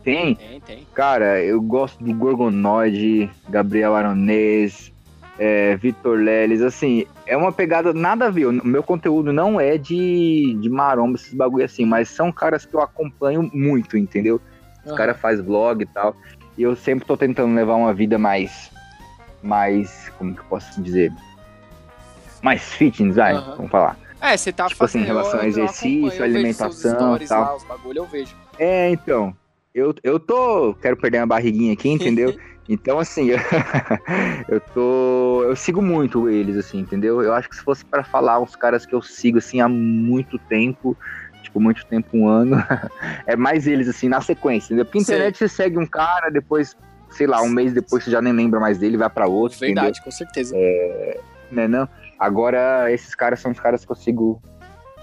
[0.03, 0.87] Tem, Tem, tem.
[0.93, 4.92] cara, eu gosto do Gorgonoide, Gabriel Aronês,
[5.37, 8.45] é, Vitor Leles, assim, é uma pegada nada a ver.
[8.47, 12.75] O meu conteúdo não é de, de maromba, esses bagulho assim, mas são caras que
[12.75, 14.39] eu acompanho muito, entendeu?
[14.83, 14.95] Os Aham.
[14.97, 16.15] caras fazem vlog e tal.
[16.57, 18.71] E eu sempre tô tentando levar uma vida mais.
[19.41, 20.11] Mais.
[20.17, 21.11] Como que eu posso dizer?
[22.41, 23.55] Mais fitness, vai, Aham.
[23.57, 23.97] vamos falar.
[24.21, 25.15] É, você tá Tipo assim, em fazendo.
[25.17, 27.41] relação a eu- eu exercício, acompanho, eu alimentação, stories tal.
[27.43, 28.35] Lá, os bagulho eu vejo.
[28.59, 29.35] É, então.
[29.73, 30.75] Eu, eu tô.
[30.75, 32.35] Quero perder uma barriguinha aqui, entendeu?
[32.67, 33.29] Então, assim,
[34.47, 35.43] eu tô.
[35.43, 37.21] Eu sigo muito eles, assim, entendeu?
[37.21, 40.39] Eu acho que se fosse pra falar uns caras que eu sigo, assim, há muito
[40.39, 40.97] tempo,
[41.41, 42.55] tipo, muito tempo, um ano,
[43.27, 44.85] é mais eles, assim, na sequência, entendeu?
[44.85, 46.75] Porque internet você segue um cara, depois,
[47.09, 50.01] sei lá, um mês depois você já nem lembra mais dele, vai pra outro, Verdade,
[50.01, 50.55] com certeza.
[50.55, 51.21] entendeu?
[51.51, 51.87] Né, não?
[52.17, 54.41] Agora, esses caras são os caras que eu sigo.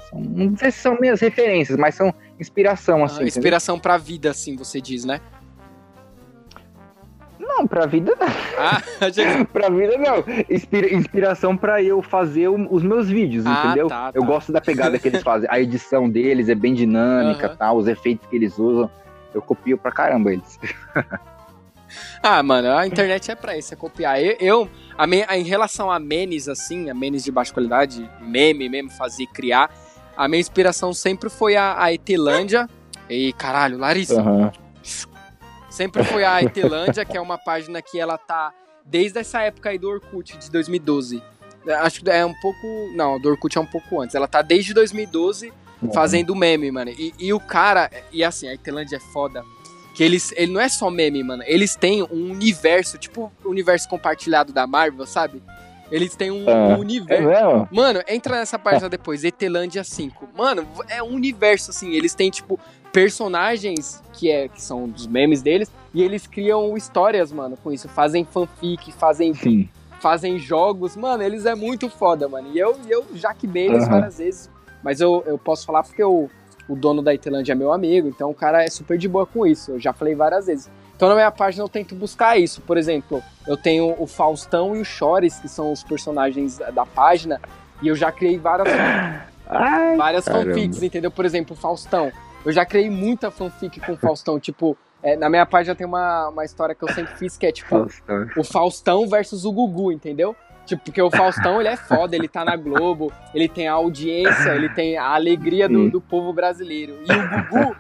[0.09, 3.15] São, não sei se são minhas referências, mas são inspiração, assim.
[3.15, 3.29] Ah, entendeu?
[3.29, 5.21] inspiração pra vida, assim, você diz, né?
[7.61, 8.27] Não, pra vida não.
[8.59, 10.25] Ah, achei pra vida não.
[10.49, 13.89] Inspira- inspiração pra eu fazer o- os meus vídeos, Ah, entendeu?
[13.89, 14.27] tá, Eu tá.
[14.27, 15.49] gosto da pegada que eles fazem.
[15.51, 17.57] A edição deles é bem dinâmica, Aham.
[17.57, 18.91] tal, os efeitos que eles usam.
[19.35, 20.59] Eu copio pra caramba eles.
[22.23, 24.21] ah, mano, a internet é pra isso, é copiar.
[24.23, 28.09] Eu, eu a me- a- em relação a memes, assim, a memes de baixa qualidade,
[28.21, 29.71] meme mesmo, fazer, criar,
[30.17, 32.67] a minha inspiração sempre foi a, a Etelândia.
[33.09, 34.21] E caralho, Larissa.
[34.21, 34.51] Aham.
[35.71, 38.53] Sempre foi a Etelândia, que é uma página que ela tá
[38.85, 41.23] desde essa época aí do Orkut, de 2012.
[41.83, 42.59] Acho que é um pouco.
[42.95, 44.15] Não, do Orkut é um pouco antes.
[44.15, 45.53] Ela tá desde 2012
[45.95, 46.91] fazendo meme, mano.
[46.91, 49.45] E, e o cara, e assim, a Itelândia é foda.
[49.95, 51.43] Que eles, ele não é só meme, mano.
[51.47, 55.43] Eles têm um universo, tipo o universo compartilhado da Marvel, sabe?
[55.91, 57.29] Eles têm um, Ah, É universo.
[57.29, 57.69] mesmo?
[57.73, 60.29] Mano, entra nessa página depois, Etelândia 5.
[60.37, 61.93] Mano, é um universo, assim.
[61.95, 62.59] Eles têm, tipo,
[62.93, 65.71] personagens que, é, que são dos memes deles.
[65.93, 67.89] E eles criam histórias, mano, com isso.
[67.89, 69.69] Fazem fanfic, fazem Sim.
[70.01, 72.49] fazem jogos, mano, eles é muito foda, mano.
[72.55, 73.91] E eu, eu já queimei eles Aham.
[73.93, 74.51] várias vezes,
[74.83, 76.31] mas eu, eu posso falar porque o,
[76.69, 79.47] o dono da Itelândia é meu amigo, então o cara é super de boa com
[79.47, 79.73] isso.
[79.73, 80.71] Eu já falei várias vezes.
[80.97, 82.61] Então na minha página eu tento buscar isso.
[82.63, 86.87] Por exemplo, eu tenho o Faustão e o Chores, que são os personagens da- da
[86.87, 87.41] página,
[87.83, 88.69] e eu já criei várias,
[89.49, 90.55] Ai, várias caramba.
[90.55, 91.11] fanfics, entendeu?
[91.11, 92.13] Por exemplo, o Faustão.
[92.45, 94.39] Eu já criei muita fanfic com o Faustão.
[94.41, 97.53] tipo, é, na minha página tem uma, uma história que eu sempre fiz que é
[97.53, 98.27] tipo Faustão.
[98.37, 100.35] o Faustão versus o Gugu, entendeu?
[100.67, 104.51] Tipo, porque o Faustão, ele é foda, ele tá na Globo, ele tem a audiência,
[104.55, 106.97] ele tem a alegria do, do povo brasileiro.
[107.03, 107.77] E o Gugu,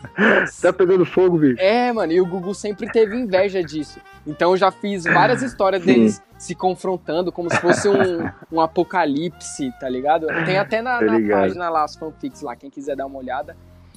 [0.61, 1.61] Tá pegando fogo, bicho?
[1.61, 4.01] é, mano, e o Gugu sempre teve inveja disso.
[4.27, 5.93] Então eu já fiz várias histórias Sim.
[5.93, 10.27] deles se confrontando, como se fosse um, um apocalipse, tá ligado?
[10.45, 13.57] Tem até na, Tá na página lá, as fanfics lá, quem quiser dar uma olhada.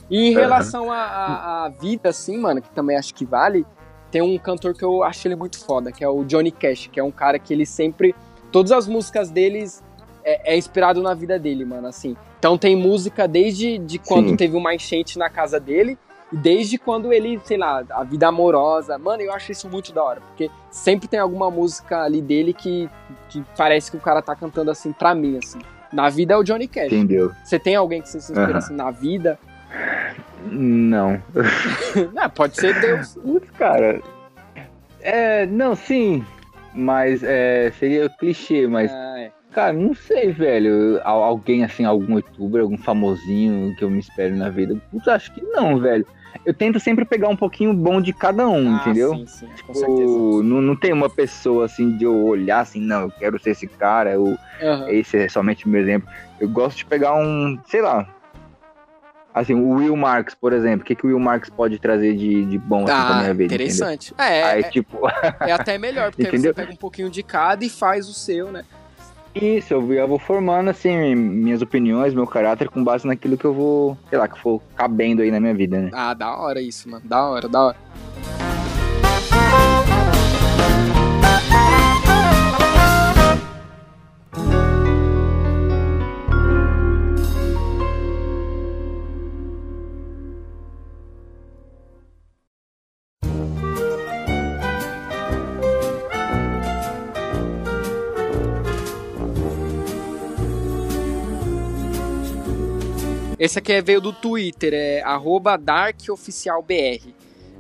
[0.10, 3.66] E em relação à à vida, assim, mano, que também acho que vale,
[4.12, 7.00] tem um cantor que eu acho ele muito foda, que é o Johnny Cash, que
[7.00, 8.14] é um cara que ele sempre.
[8.52, 9.84] Todas as músicas deles
[10.24, 12.16] é, é inspirado na vida dele, mano, assim.
[12.38, 14.36] Então tem música desde de quando Sim.
[14.36, 15.98] teve uma enchente na casa dele,
[16.32, 18.98] e desde quando ele, sei lá, a vida amorosa.
[18.98, 22.90] Mano, eu acho isso muito da hora, porque sempre tem alguma música ali dele que,
[23.30, 25.60] que parece que o cara tá cantando assim pra mim, assim.
[25.92, 26.92] Na vida é o Johnny Cash.
[26.92, 27.32] Entendeu?
[27.44, 28.58] Você tem alguém que você se inspira Aham.
[28.58, 29.40] assim na vida?
[30.46, 31.22] Não.
[32.14, 33.16] Não, pode ser Deus.
[33.16, 34.02] Putz, cara.
[35.02, 36.24] É, não, sim.
[36.74, 39.32] Mas é, seria clichê, mas Ah, é.
[39.54, 41.00] Cara, não sei, velho.
[41.04, 44.76] Al- Alguém assim, algum youtuber, algum famosinho que eu me espero na vida.
[44.92, 46.06] Putz, acho que não, velho.
[46.44, 49.14] Eu tento sempre pegar um pouquinho bom de cada um, Ah, entendeu?
[49.14, 50.44] Sim, sim, com Tipo, certeza.
[50.44, 53.68] não, não tem uma pessoa assim de eu olhar assim, não, eu quero ser esse
[53.68, 54.90] cara, eu, Aham.
[54.90, 56.10] esse é somente o meu exemplo.
[56.40, 58.08] Eu gosto de pegar um, sei lá.
[59.34, 60.82] Assim, o Will Marks, por exemplo.
[60.84, 63.34] O que, que o Will Marks pode trazer de, de bom assim, pra Ah, minha
[63.34, 63.56] vida?
[63.56, 64.14] interessante.
[64.18, 64.48] É, Entendeu?
[64.48, 65.00] Aí, é, tipo,
[65.42, 66.54] é até melhor, porque aí você Entendeu?
[66.54, 68.64] pega um pouquinho de cada e faz o seu, né?
[69.34, 73.54] Isso, eu eu vou formando assim minhas opiniões, meu caráter com base naquilo que eu
[73.54, 75.90] vou, sei lá, que for cabendo aí na minha vida, né?
[75.92, 77.02] Ah, da hora isso, mano.
[77.04, 77.78] Da hora, da hora.
[103.44, 107.02] Esse aqui é- veio do Twitter, é arroba darkoficialbr.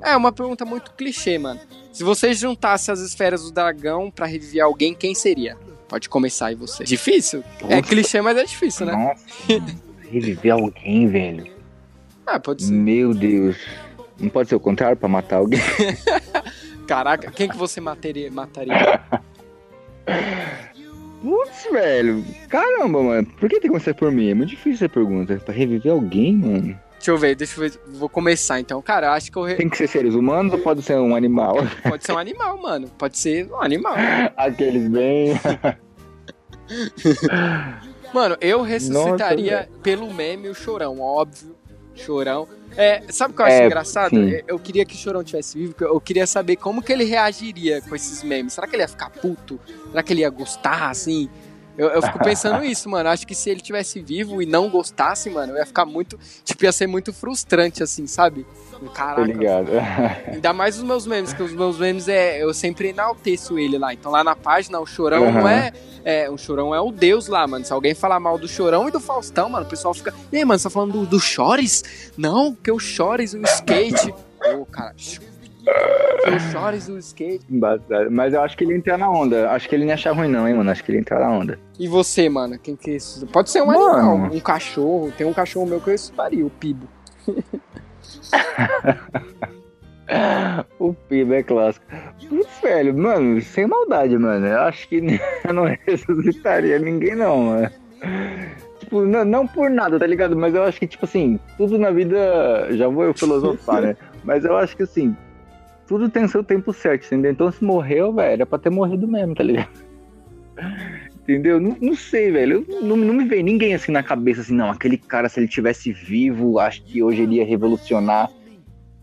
[0.01, 1.59] É uma pergunta muito clichê, mano.
[1.91, 5.57] Se você juntasse as esferas do dragão pra reviver alguém, quem seria?
[5.89, 6.85] Pode começar aí você.
[6.85, 7.43] Difícil?
[7.67, 8.93] É clichê, mas é difícil, né?
[8.93, 9.25] Nossa,
[10.09, 11.51] reviver alguém, velho.
[12.25, 12.71] Ah, pode ser.
[12.71, 13.57] Meu Deus.
[14.17, 15.59] Não pode ser o contrário pra matar alguém?
[16.87, 18.31] Caraca, quem que você mataria?
[18.31, 19.01] mataria?
[21.23, 22.23] Putz, velho.
[22.49, 23.25] Caramba, mano.
[23.39, 24.29] Por que tem que começar por mim?
[24.29, 25.37] É muito difícil essa pergunta.
[25.45, 26.77] Pra reviver alguém, mano?
[26.97, 27.79] Deixa eu ver, deixa eu ver.
[27.93, 28.81] Vou começar então.
[28.81, 29.43] Cara, acho que eu.
[29.43, 31.55] re- Tem que ser seres humanos ou pode ser um animal?
[31.87, 32.87] Pode ser um animal, mano.
[32.97, 33.95] Pode ser um animal.
[34.37, 35.33] Aqueles bem.
[38.13, 41.55] Mano, eu ressuscitaria Nossa, pelo meme o chorão, óbvio.
[41.95, 42.47] Chorão.
[42.75, 44.09] É, sabe o que eu acho É, engraçado?
[44.09, 44.41] sim.
[44.47, 47.81] Eu- queria que o Chorão tivesse vivo, porque eu queria saber como que ele reagiria
[47.81, 48.53] com esses memes.
[48.53, 49.59] Será que ele ia ficar puto?
[49.91, 51.29] Será que ele ia gostar, assim?
[51.77, 53.09] Eu, eu fico pensando isso, mano.
[53.09, 56.19] Acho que se ele tivesse vivo e não gostasse, mano, eu ia ficar muito.
[56.43, 58.45] Tipo, ia ser muito frustrante, assim, sabe?
[58.85, 59.71] Tô Caraca, ligado.
[60.31, 62.41] Ainda mais os meus memes, que os meus memes é.
[62.43, 63.93] Eu sempre enalteço ele lá.
[63.93, 65.49] Então lá na página, o chorão não Aham.
[65.51, 65.73] é,
[66.03, 66.29] é.
[66.29, 67.63] O chorão é o Deus lá, mano.
[67.65, 70.13] Se alguém falar mal do chorão e do Faustão, mano, o pessoal fica.
[70.31, 72.11] E aí, mano, você tá falando do, do Chores?
[72.17, 74.13] Não, porque o Chores, o skate.
[74.57, 74.93] Ô, cara.
[75.63, 77.45] Porque o Chores, o skate.
[78.11, 79.49] Mas eu acho que ele ia entrar na onda.
[79.51, 80.69] Acho que ele não ia achar ruim, não, hein, mano.
[80.69, 81.57] Acho que ele ia entrar na onda.
[81.79, 82.59] E você, mano?
[82.59, 83.25] Quem que é isso?
[83.27, 84.11] Pode ser um Mano.
[84.11, 85.13] animal, um cachorro.
[85.17, 86.87] Tem um cachorro meu que eu estudaria, o Pibo.
[90.79, 91.85] O PIB é clássico.
[92.61, 94.45] Velho, mano, sem maldade, mano.
[94.45, 95.01] Eu acho que
[95.53, 97.69] não ressuscitaria ninguém, não, mano.
[98.79, 100.35] Tipo, não, não por nada, tá ligado?
[100.35, 102.67] Mas eu acho que, tipo assim, tudo na vida.
[102.71, 103.95] Já vou eu filosofar, né?
[104.23, 105.15] Mas eu acho que, assim,
[105.87, 107.31] tudo tem seu tempo certo, entendeu?
[107.31, 109.69] Então, se morreu, velho, era pra ter morrido mesmo, tá ligado?
[111.23, 111.59] Entendeu?
[111.59, 112.65] Não, não sei, velho.
[112.81, 114.69] Não, não me veio ninguém assim na cabeça, assim, não.
[114.69, 118.29] Aquele cara, se ele tivesse vivo, acho que hoje ele ia revolucionar.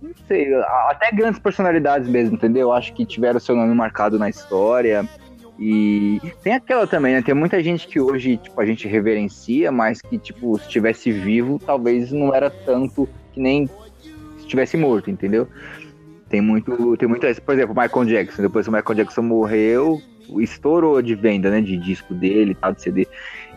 [0.03, 0.55] Não sei,
[0.89, 2.73] até grandes personalidades mesmo, entendeu?
[2.73, 5.07] Acho que tiveram seu nome marcado na história.
[5.59, 7.23] E tem aquela também, né?
[7.23, 11.59] Tem muita gente que hoje, tipo, a gente reverencia, mas que, tipo, se estivesse vivo,
[11.59, 13.73] talvez não era tanto que nem se
[14.41, 15.47] estivesse morto, entendeu?
[16.31, 17.27] Tem muito, tem muito.
[17.43, 18.43] Por exemplo, o Michael Jackson.
[18.43, 20.01] Depois que o Michael Jackson morreu,
[20.39, 21.61] estourou de venda, né?
[21.63, 23.09] De disco dele tal, de CD.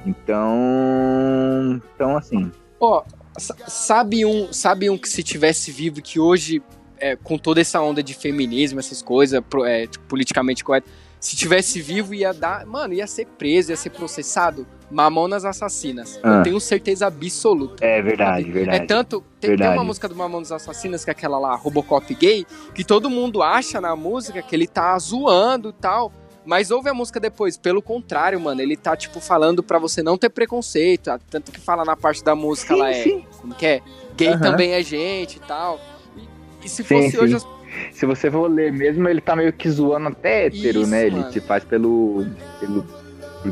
[0.06, 1.82] Então.
[1.96, 2.52] Então, assim.
[2.80, 3.04] Ó,
[3.38, 6.62] sa- sabe um, sabe um que se tivesse vivo que hoje,
[6.98, 11.82] é, com toda essa onda de feminismo, essas coisas, é, tipo, politicamente correto, se tivesse
[11.82, 14.68] vivo ia dar, mano, ia ser preso, ia ser processado.
[14.92, 16.20] Mamonas Assassinas.
[16.22, 16.38] Ah.
[16.38, 17.84] Eu tenho certeza absoluta.
[17.84, 18.52] É verdade, Sabe?
[18.52, 18.84] verdade.
[18.84, 19.22] É tanto.
[19.22, 19.78] Tem, tem Verdade.
[19.78, 22.46] uma música do Mamonas Assassinas, que é aquela lá, Robocop gay,
[22.76, 26.12] que todo mundo acha na música que ele tá zoando e tal.
[26.46, 30.18] Mas ouve a música depois, pelo contrário, mano, ele tá, tipo, falando pra você não
[30.18, 31.10] ter preconceito.
[31.10, 32.94] ah, Tanto que fala na parte da música Sim, lá, é.
[33.04, 33.24] sim.
[33.40, 33.82] Como que é?
[34.18, 34.40] Gay Aham.
[34.42, 35.80] também é gente e tal.
[36.18, 37.18] E, e se Sim, fosse sim.
[37.18, 37.36] hoje.
[37.36, 37.48] as-
[37.94, 41.08] Se você for ler mesmo, ele tá meio que zoando até hétero, Isso, né?
[41.08, 41.32] Ele mano.
[41.32, 42.26] se faz pelo,
[42.60, 42.86] pelo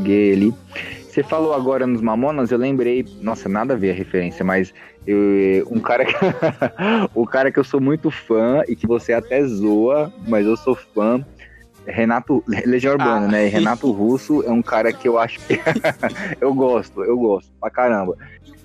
[0.03, 0.53] gay ali.
[1.09, 4.73] Você falou agora nos Mamonas, eu lembrei, nossa, nada a ver a referência, mas
[5.07, 6.13] eu- um cara que,
[7.15, 10.75] o cara que eu sou muito fã e que você até zoa, mas eu sou
[10.75, 11.40] fã, é
[11.85, 13.27] Renato, Legião Urbana, Ah.
[13.27, 13.45] né?
[13.45, 15.59] E Renato Russo é um cara que eu acho que
[16.39, 18.15] eu gosto, eu gosto pra caramba.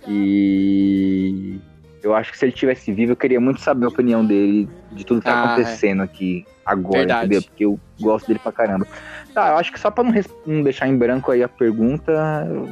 [0.09, 1.59] E
[2.03, 5.05] eu acho que se ele tivesse vivo, eu queria muito saber a opinião dele de
[5.05, 7.27] tudo que tá Ah, acontecendo aqui agora, Verdade.
[7.27, 7.43] entendeu?
[7.43, 8.87] Porque eu gosto dele pra caramba.
[9.35, 10.13] Tá, eu acho que só pra não,
[10.47, 12.13] não deixar em branco aí a pergunta,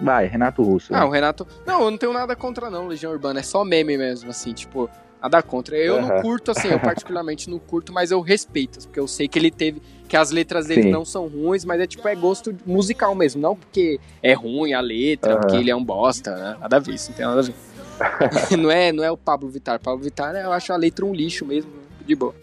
[0.02, 0.94] vai, Renato Russo.
[0.94, 1.46] Ah, o Renato.
[1.66, 3.40] Não, eu não tenho nada contra, não, Legião Urbana.
[3.40, 4.88] É só meme mesmo, assim, tipo.
[5.24, 5.74] Nada contra.
[5.74, 6.20] Eu não Aham.
[6.20, 9.80] curto, assim, eu particularmente não curto, mas eu respeito, porque eu sei que ele teve.
[10.06, 10.90] Que as letras dele Sim.
[10.90, 13.40] não são ruins, mas é tipo, é gosto musical mesmo.
[13.40, 15.40] Não porque é ruim a letra, Aham.
[15.40, 16.56] porque ele é um bosta, né?
[16.60, 17.54] Nada a ver, isso não tem nada a ver.
[18.58, 19.80] não, é, não é o Pablo Vittar.
[19.80, 21.72] Pablo Vittar, eu acho a letra um lixo mesmo,
[22.04, 22.34] de boa.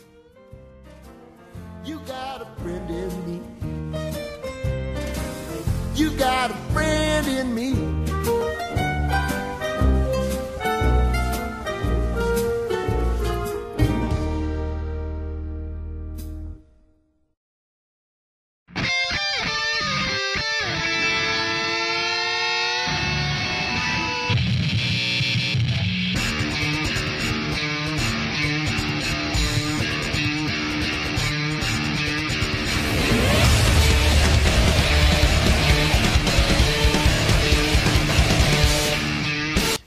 [1.85, 3.41] You got a friend in me.
[5.95, 8.80] You got a friend in me.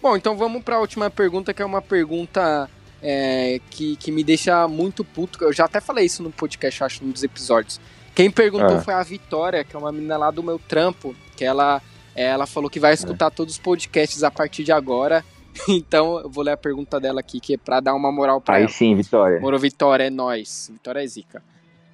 [0.04, 2.68] Bom, então vamos pra última pergunta, que é uma pergunta
[3.02, 5.42] é, que, que me deixa muito puto.
[5.42, 7.80] Eu já até falei isso no podcast, acho, num dos episódios.
[8.14, 8.80] Quem perguntou Ah.
[8.82, 11.80] foi a Vitória, que é uma menina lá do meu trampo, que ela,
[12.14, 15.24] é, ela falou que vai escutar todos os podcasts a partir de agora.
[15.70, 18.56] Então eu vou ler a pergunta dela aqui, que é pra dar uma moral pra
[18.56, 18.70] Aí ela.
[18.70, 19.40] sim, Vitória.
[19.40, 20.68] Moro, Vitória, é nóis.
[20.70, 21.42] Vitória é zica.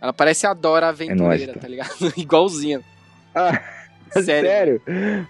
[0.01, 1.95] Ela parece a Dora Aventureira, nóis, tá ligado?
[2.19, 2.81] Igualzinha.
[3.33, 3.63] Ah,
[4.25, 4.49] Sério.
[4.49, 4.83] Sério?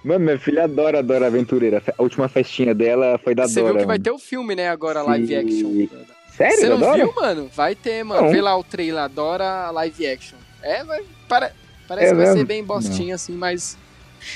[0.04, 1.82] Mano, minha filha adora Dora Aventureira.
[1.98, 3.72] A última festinha dela foi da Você Dora.
[3.72, 4.04] viu que vai mano.
[4.04, 5.06] ter o filme, né, agora, Sim.
[5.06, 5.88] live action.
[6.36, 6.96] Sério, Você não Dora?
[6.96, 7.50] viu, mano?
[7.54, 8.22] Vai ter, mano.
[8.22, 8.30] Não.
[8.32, 10.38] Vê lá o trailer, adora live action.
[10.62, 11.52] É, vai, para-
[11.86, 13.76] parece É que vai ser bem bostinho, assim, mas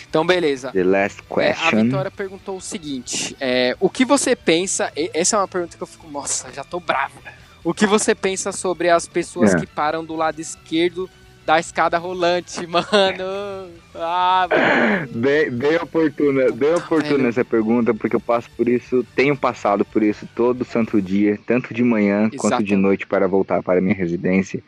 [0.09, 0.71] Então, beleza.
[0.73, 1.85] The last É, a question.
[1.85, 4.91] Vitória perguntou o seguinte: é, o que você pensa?
[4.97, 7.21] e- Essa é uma pergunta que eu fico, nossa, já tô bravo.
[7.63, 9.59] O que você pensa sobre as pessoas É.
[9.59, 11.09] que param do lado esquerdo
[11.47, 13.71] da escada rolante, mano?
[13.95, 15.09] Ah, mano.
[15.15, 17.29] Bem, bem oportuna, bem oportuna velho.
[17.29, 21.73] essa pergunta, porque eu passo por isso, tenho passado por isso todo santo dia, tanto
[21.75, 24.63] de manhã quanto de noite para voltar para minha residência.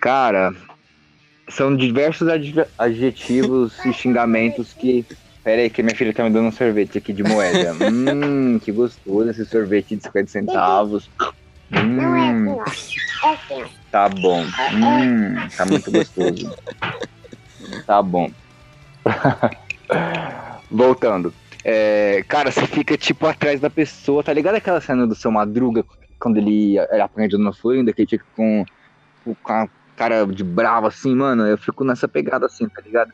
[0.00, 0.52] Cara,
[1.48, 5.04] são diversos adje- adjetivos e xingamentos que.
[5.42, 7.72] Pera aí, que minha filha tá me dando um sorvete aqui de moeda.
[7.80, 11.08] hum, que gostoso esse sorvete de 50 centavos.
[11.70, 12.58] Não é Hum,
[13.90, 14.42] tá bom.
[14.42, 16.54] Hum, tá muito gostoso.
[17.86, 18.30] Tá bom.
[20.70, 21.32] Voltando.
[21.64, 25.84] É, cara, você fica tipo atrás da pessoa, tá ligado aquela cena do seu Madruga,
[26.18, 28.64] quando ele era apanha de Dona Florinda, que ele tinha com,
[29.42, 33.12] com a cara de bravo assim, mano, eu fico nessa pegada assim, tá ligado?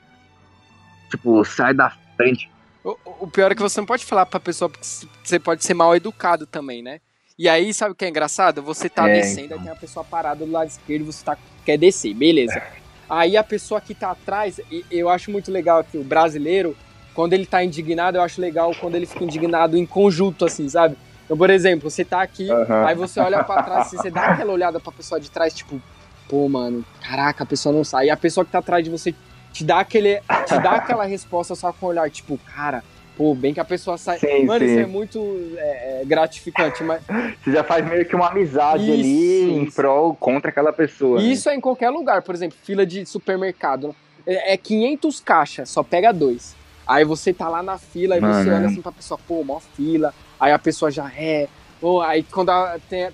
[1.11, 2.51] Tipo, sai da frente.
[2.85, 4.87] O, o pior é que você não pode falar pra pessoa porque
[5.23, 7.01] você pode ser mal educado também, né?
[7.37, 8.62] E aí, sabe o que é engraçado?
[8.62, 11.76] Você tá É, descendo, aí tem a pessoa parada do lado esquerdo, você tá, quer
[11.76, 12.62] descer, beleza.
[13.11, 14.61] Aí a pessoa que tá atrás,
[14.91, 16.76] eu acho muito legal que o brasileiro,
[17.12, 20.97] quando ele tá indignado, eu acho legal quando ele fica indignado em conjunto, assim, sabe?
[21.24, 22.87] Então, por exemplo, você tá aqui, Aham.
[22.87, 25.82] aí você olha pra trás, assim, você dá aquela olhada pra pessoa de trás, tipo,
[26.28, 28.07] pô, mano, caraca, a pessoa não sai.
[28.07, 29.12] E a pessoa que tá atrás de você
[29.53, 32.85] te dá, aquele, te dá aquela resposta só com o olhar, tipo, cara,
[33.17, 34.19] pô, bem que a pessoa sai.
[34.19, 34.73] Sim, mano, sim.
[34.73, 37.03] isso é muito é, é, gratificante, mas
[37.43, 41.21] Você já faz meio que uma amizade Isso, ali em prol contra aquela pessoa.
[41.21, 41.27] né?
[41.27, 43.95] isso é em qualquer lugar, por exemplo, fila de supermercado.
[44.27, 46.55] É, é 500 caixas, só pega dois.
[46.87, 50.12] Aí você tá lá na fila, aí você olha assim pra pessoa, pô, mó fila.
[50.39, 51.49] Aí a pessoa já é.
[51.81, 53.09] Ou aí quando a, tem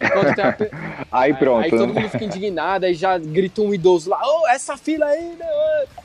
[0.00, 0.56] a,
[1.22, 1.64] Aí pronto.
[1.64, 2.00] Aí todo né?
[2.00, 5.46] mundo fica indignado, aí já grita um idoso lá, ô, essa fila aí, né?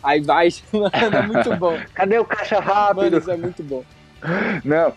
[0.03, 1.77] Aí vai, mano, é muito bom.
[1.93, 3.17] Cadê o caixa Mano, rápido?
[3.17, 3.83] isso é muito bom.
[4.63, 4.93] Não.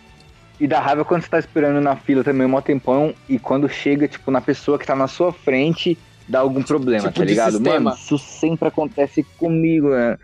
[0.60, 3.68] E dá raiva quando você tá esperando na fila também um mó tempão e quando
[3.68, 7.52] chega, tipo, na pessoa que tá na sua frente, dá algum problema, Tipo tá ligado?
[7.54, 7.80] sistema.
[7.80, 10.16] Mano, isso sempre acontece comigo, né?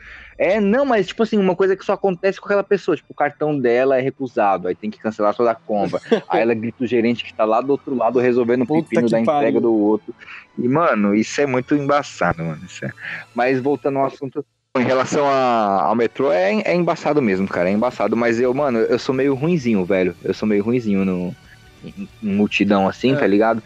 [0.42, 3.14] É, não, mas tipo assim, uma coisa que só acontece com aquela pessoa, tipo, o
[3.14, 6.00] cartão dela é recusado, aí tem que cancelar toda a compra.
[6.30, 9.10] aí ela grita o gerente que tá lá do outro lado resolvendo o Puta pepino
[9.10, 9.60] da entrega pariu.
[9.60, 10.14] do outro.
[10.56, 12.62] E, mano, isso é muito embaçado, mano.
[12.82, 12.90] É-
[13.34, 14.42] Mas voltando ao assunto,
[14.78, 17.68] em relação a- ao metrô, é, é embaçado mesmo, cara.
[17.68, 18.16] É embaçado.
[18.16, 20.16] Mas eu, mano, eu sou meio ruinzinho, velho.
[20.24, 21.36] Eu sou meio ruinzinho no,
[21.84, 23.16] em, em multidão, assim, É.
[23.16, 23.62] tá ligado?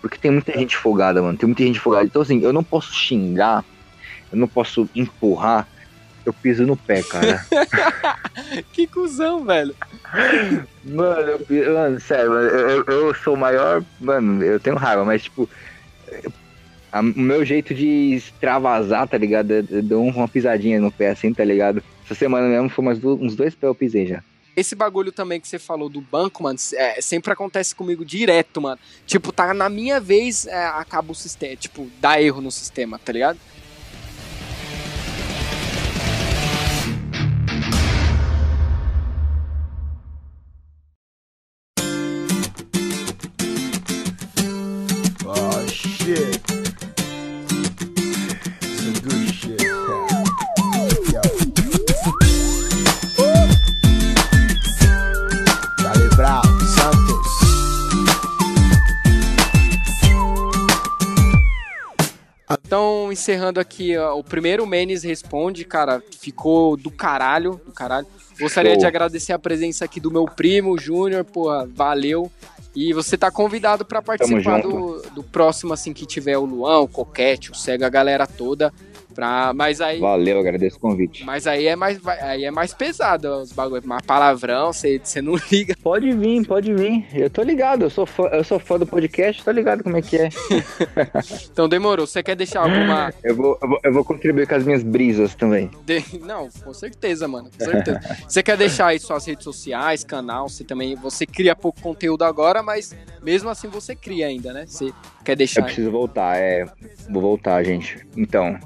[0.00, 1.36] Porque tem muita gente folgada, mano.
[1.36, 2.04] Tem muita gente folgada.
[2.06, 3.64] Então, assim, eu não posso xingar,
[4.30, 5.66] eu não posso empurrar.
[6.24, 7.44] Eu piso no pé, cara.
[8.72, 9.74] Que cuzão, velho.
[10.84, 13.84] mano, eu, mano, sério, eu, eu- sou o maior.
[14.00, 15.48] Mano, eu tenho raiva, mas, tipo.
[16.90, 19.50] a- o meu jeito de extravasar, tá ligado?
[19.52, 21.82] Eu, dou uma pisadinha no pé, assim, tá ligado?
[22.04, 24.22] Essa semana mesmo foi umas uns dois pés eu pisei já.
[24.54, 28.78] Esse bagulho também que você falou do banco, mano, é, sempre acontece comigo direto, mano.
[29.06, 31.56] Tipo, tá na minha vez, é, acaba o sistema.
[31.56, 33.38] Tipo, dá erro no sistema, tá ligado?
[46.12, 46.40] Shit.
[48.62, 49.32] Some good
[56.74, 57.22] Santos.
[62.50, 68.06] Então, encerrando aqui, ó, o primeiro Menes Responde, cara, ficou do caralho, do caralho.
[68.38, 68.80] Gostaria Show.
[68.80, 72.30] de agradecer a presença aqui do meu primo, Júnior, porra, valeu.
[72.74, 76.88] E você tá convidado pra participar do, do próximo, assim, que tiver o Luan, o
[76.88, 78.72] Coquete, o Cega, a galera toda.
[79.12, 79.52] Pra...
[79.54, 79.98] Mas aí.
[80.00, 81.24] Valeu, agradeço o convite.
[81.24, 83.82] Mas aí é mais, aí é mais pesado os bagulho.
[83.84, 85.74] Mas palavrão, você você não liga.
[85.82, 87.06] Pode vir, pode vir.
[87.14, 90.02] Eu tô ligado, eu sou fã, eu sou fã do podcast, tô ligado como é
[90.02, 90.28] que é.
[91.52, 92.06] Então demorou.
[92.06, 93.12] Você quer deixar alguma.
[93.22, 95.70] Eu vou, eu vou, eu vou contribuir com as minhas brisas também.
[95.84, 97.50] de- Não, com certeza, mano.
[97.56, 98.00] Com certeza.
[98.28, 100.94] Você quer deixar aí suas redes sociais, canal, você também.
[100.96, 104.64] Você cria pouco conteúdo agora, mas mesmo assim você cria ainda, né?
[104.66, 104.92] Você
[105.24, 105.62] quer Eu deixar.
[105.62, 106.64] preciso voltar, é.
[107.10, 108.06] Vou voltar, gente.
[108.16, 108.58] Então,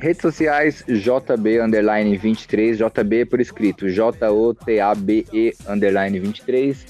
[0.00, 6.86] redes sociais JB underline 23, JB por escrito, J-O-T-A-B-E underline 23.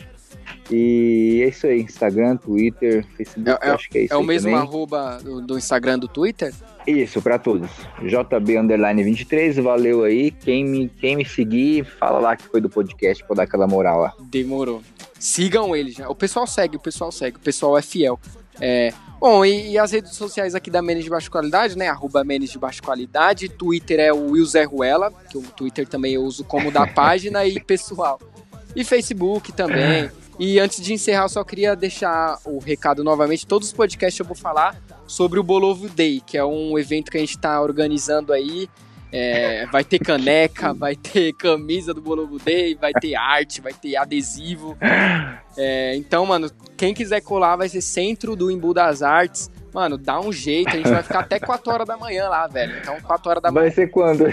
[0.70, 4.50] E é isso aí, Instagram, Twitter, Facebook, É- acho que é isso É o mesmo
[4.50, 4.62] também.
[4.62, 6.52] arroba do, do Instagram do Twitter?
[6.86, 7.68] Isso, pra todos.
[8.02, 10.30] JB underline 23, valeu aí.
[10.30, 14.00] Quem me, quem me seguir, fala lá que foi do podcast pra dar aquela moral
[14.00, 14.14] lá.
[14.30, 14.80] Demorou.
[15.20, 16.08] Sigam ele já.
[16.08, 18.18] O pessoal segue, o pessoal segue, o pessoal é fiel.
[18.58, 21.88] É, bom, e, e as redes sociais aqui da Menes de Baixa Qualidade, né?
[21.88, 23.48] Arroba Menes de Baixa Qualidade.
[23.48, 27.44] Twitter é o Will Zé Ruela, que o Twitter também eu uso como da página
[27.44, 28.18] e pessoal.
[28.74, 30.10] E Facebook também.
[30.38, 33.46] E antes de encerrar, eu só queria deixar o recado novamente.
[33.46, 34.74] Todos os podcasts eu vou falar
[35.06, 38.66] sobre o Bolovo Day, que é um evento que a gente está organizando aí.
[39.12, 43.96] É, vai ter caneca, vai ter camisa do Bolovo Day, vai ter arte, vai ter
[43.96, 44.76] adesivo.
[45.56, 49.50] É, então, mano, quem quiser colar vai ser centro do Embu das Artes.
[49.72, 52.76] Mano, dá um jeito, a gente vai ficar até 4 horas da manhã lá, velho.
[52.80, 53.66] Então, 4 horas da manhã.
[53.66, 54.24] Vai ser quando?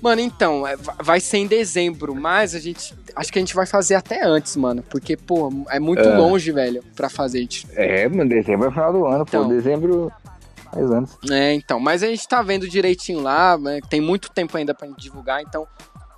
[0.00, 2.94] Mano, então, é, va- vai ser em dezembro, mas a gente.
[3.14, 4.82] Acho que a gente vai fazer até antes, mano.
[4.88, 6.16] Porque, pô, é muito É.
[6.16, 7.36] longe, velho, pra fazer.
[7.38, 9.42] A gente É, mano, dezembro é o final do ano, Então.
[9.44, 9.50] pô.
[9.50, 10.10] Dezembro
[10.72, 11.18] faz anos.
[11.30, 13.80] É, então, mas a gente tá vendo direitinho lá, né?
[13.88, 15.66] Tem muito tempo ainda pra gente divulgar, então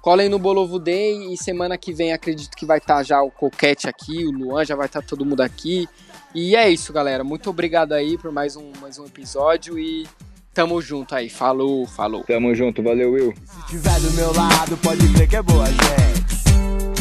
[0.01, 3.89] colhem no Bolovo Day e semana que vem acredito que vai estar já o Coquete
[3.89, 5.89] aqui, o Luan, já vai estar todo mundo aqui.
[6.35, 7.23] E é isso, galera.
[7.23, 10.07] Muito obrigado aí por mais um, mais um episódio e
[10.53, 11.29] tamo junto aí.
[11.29, 12.25] Falou, falou.
[12.25, 13.35] Tamo junto, valeu, Will.
[13.45, 16.92] Se tiver do meu lado, pode ver que é boa, gente.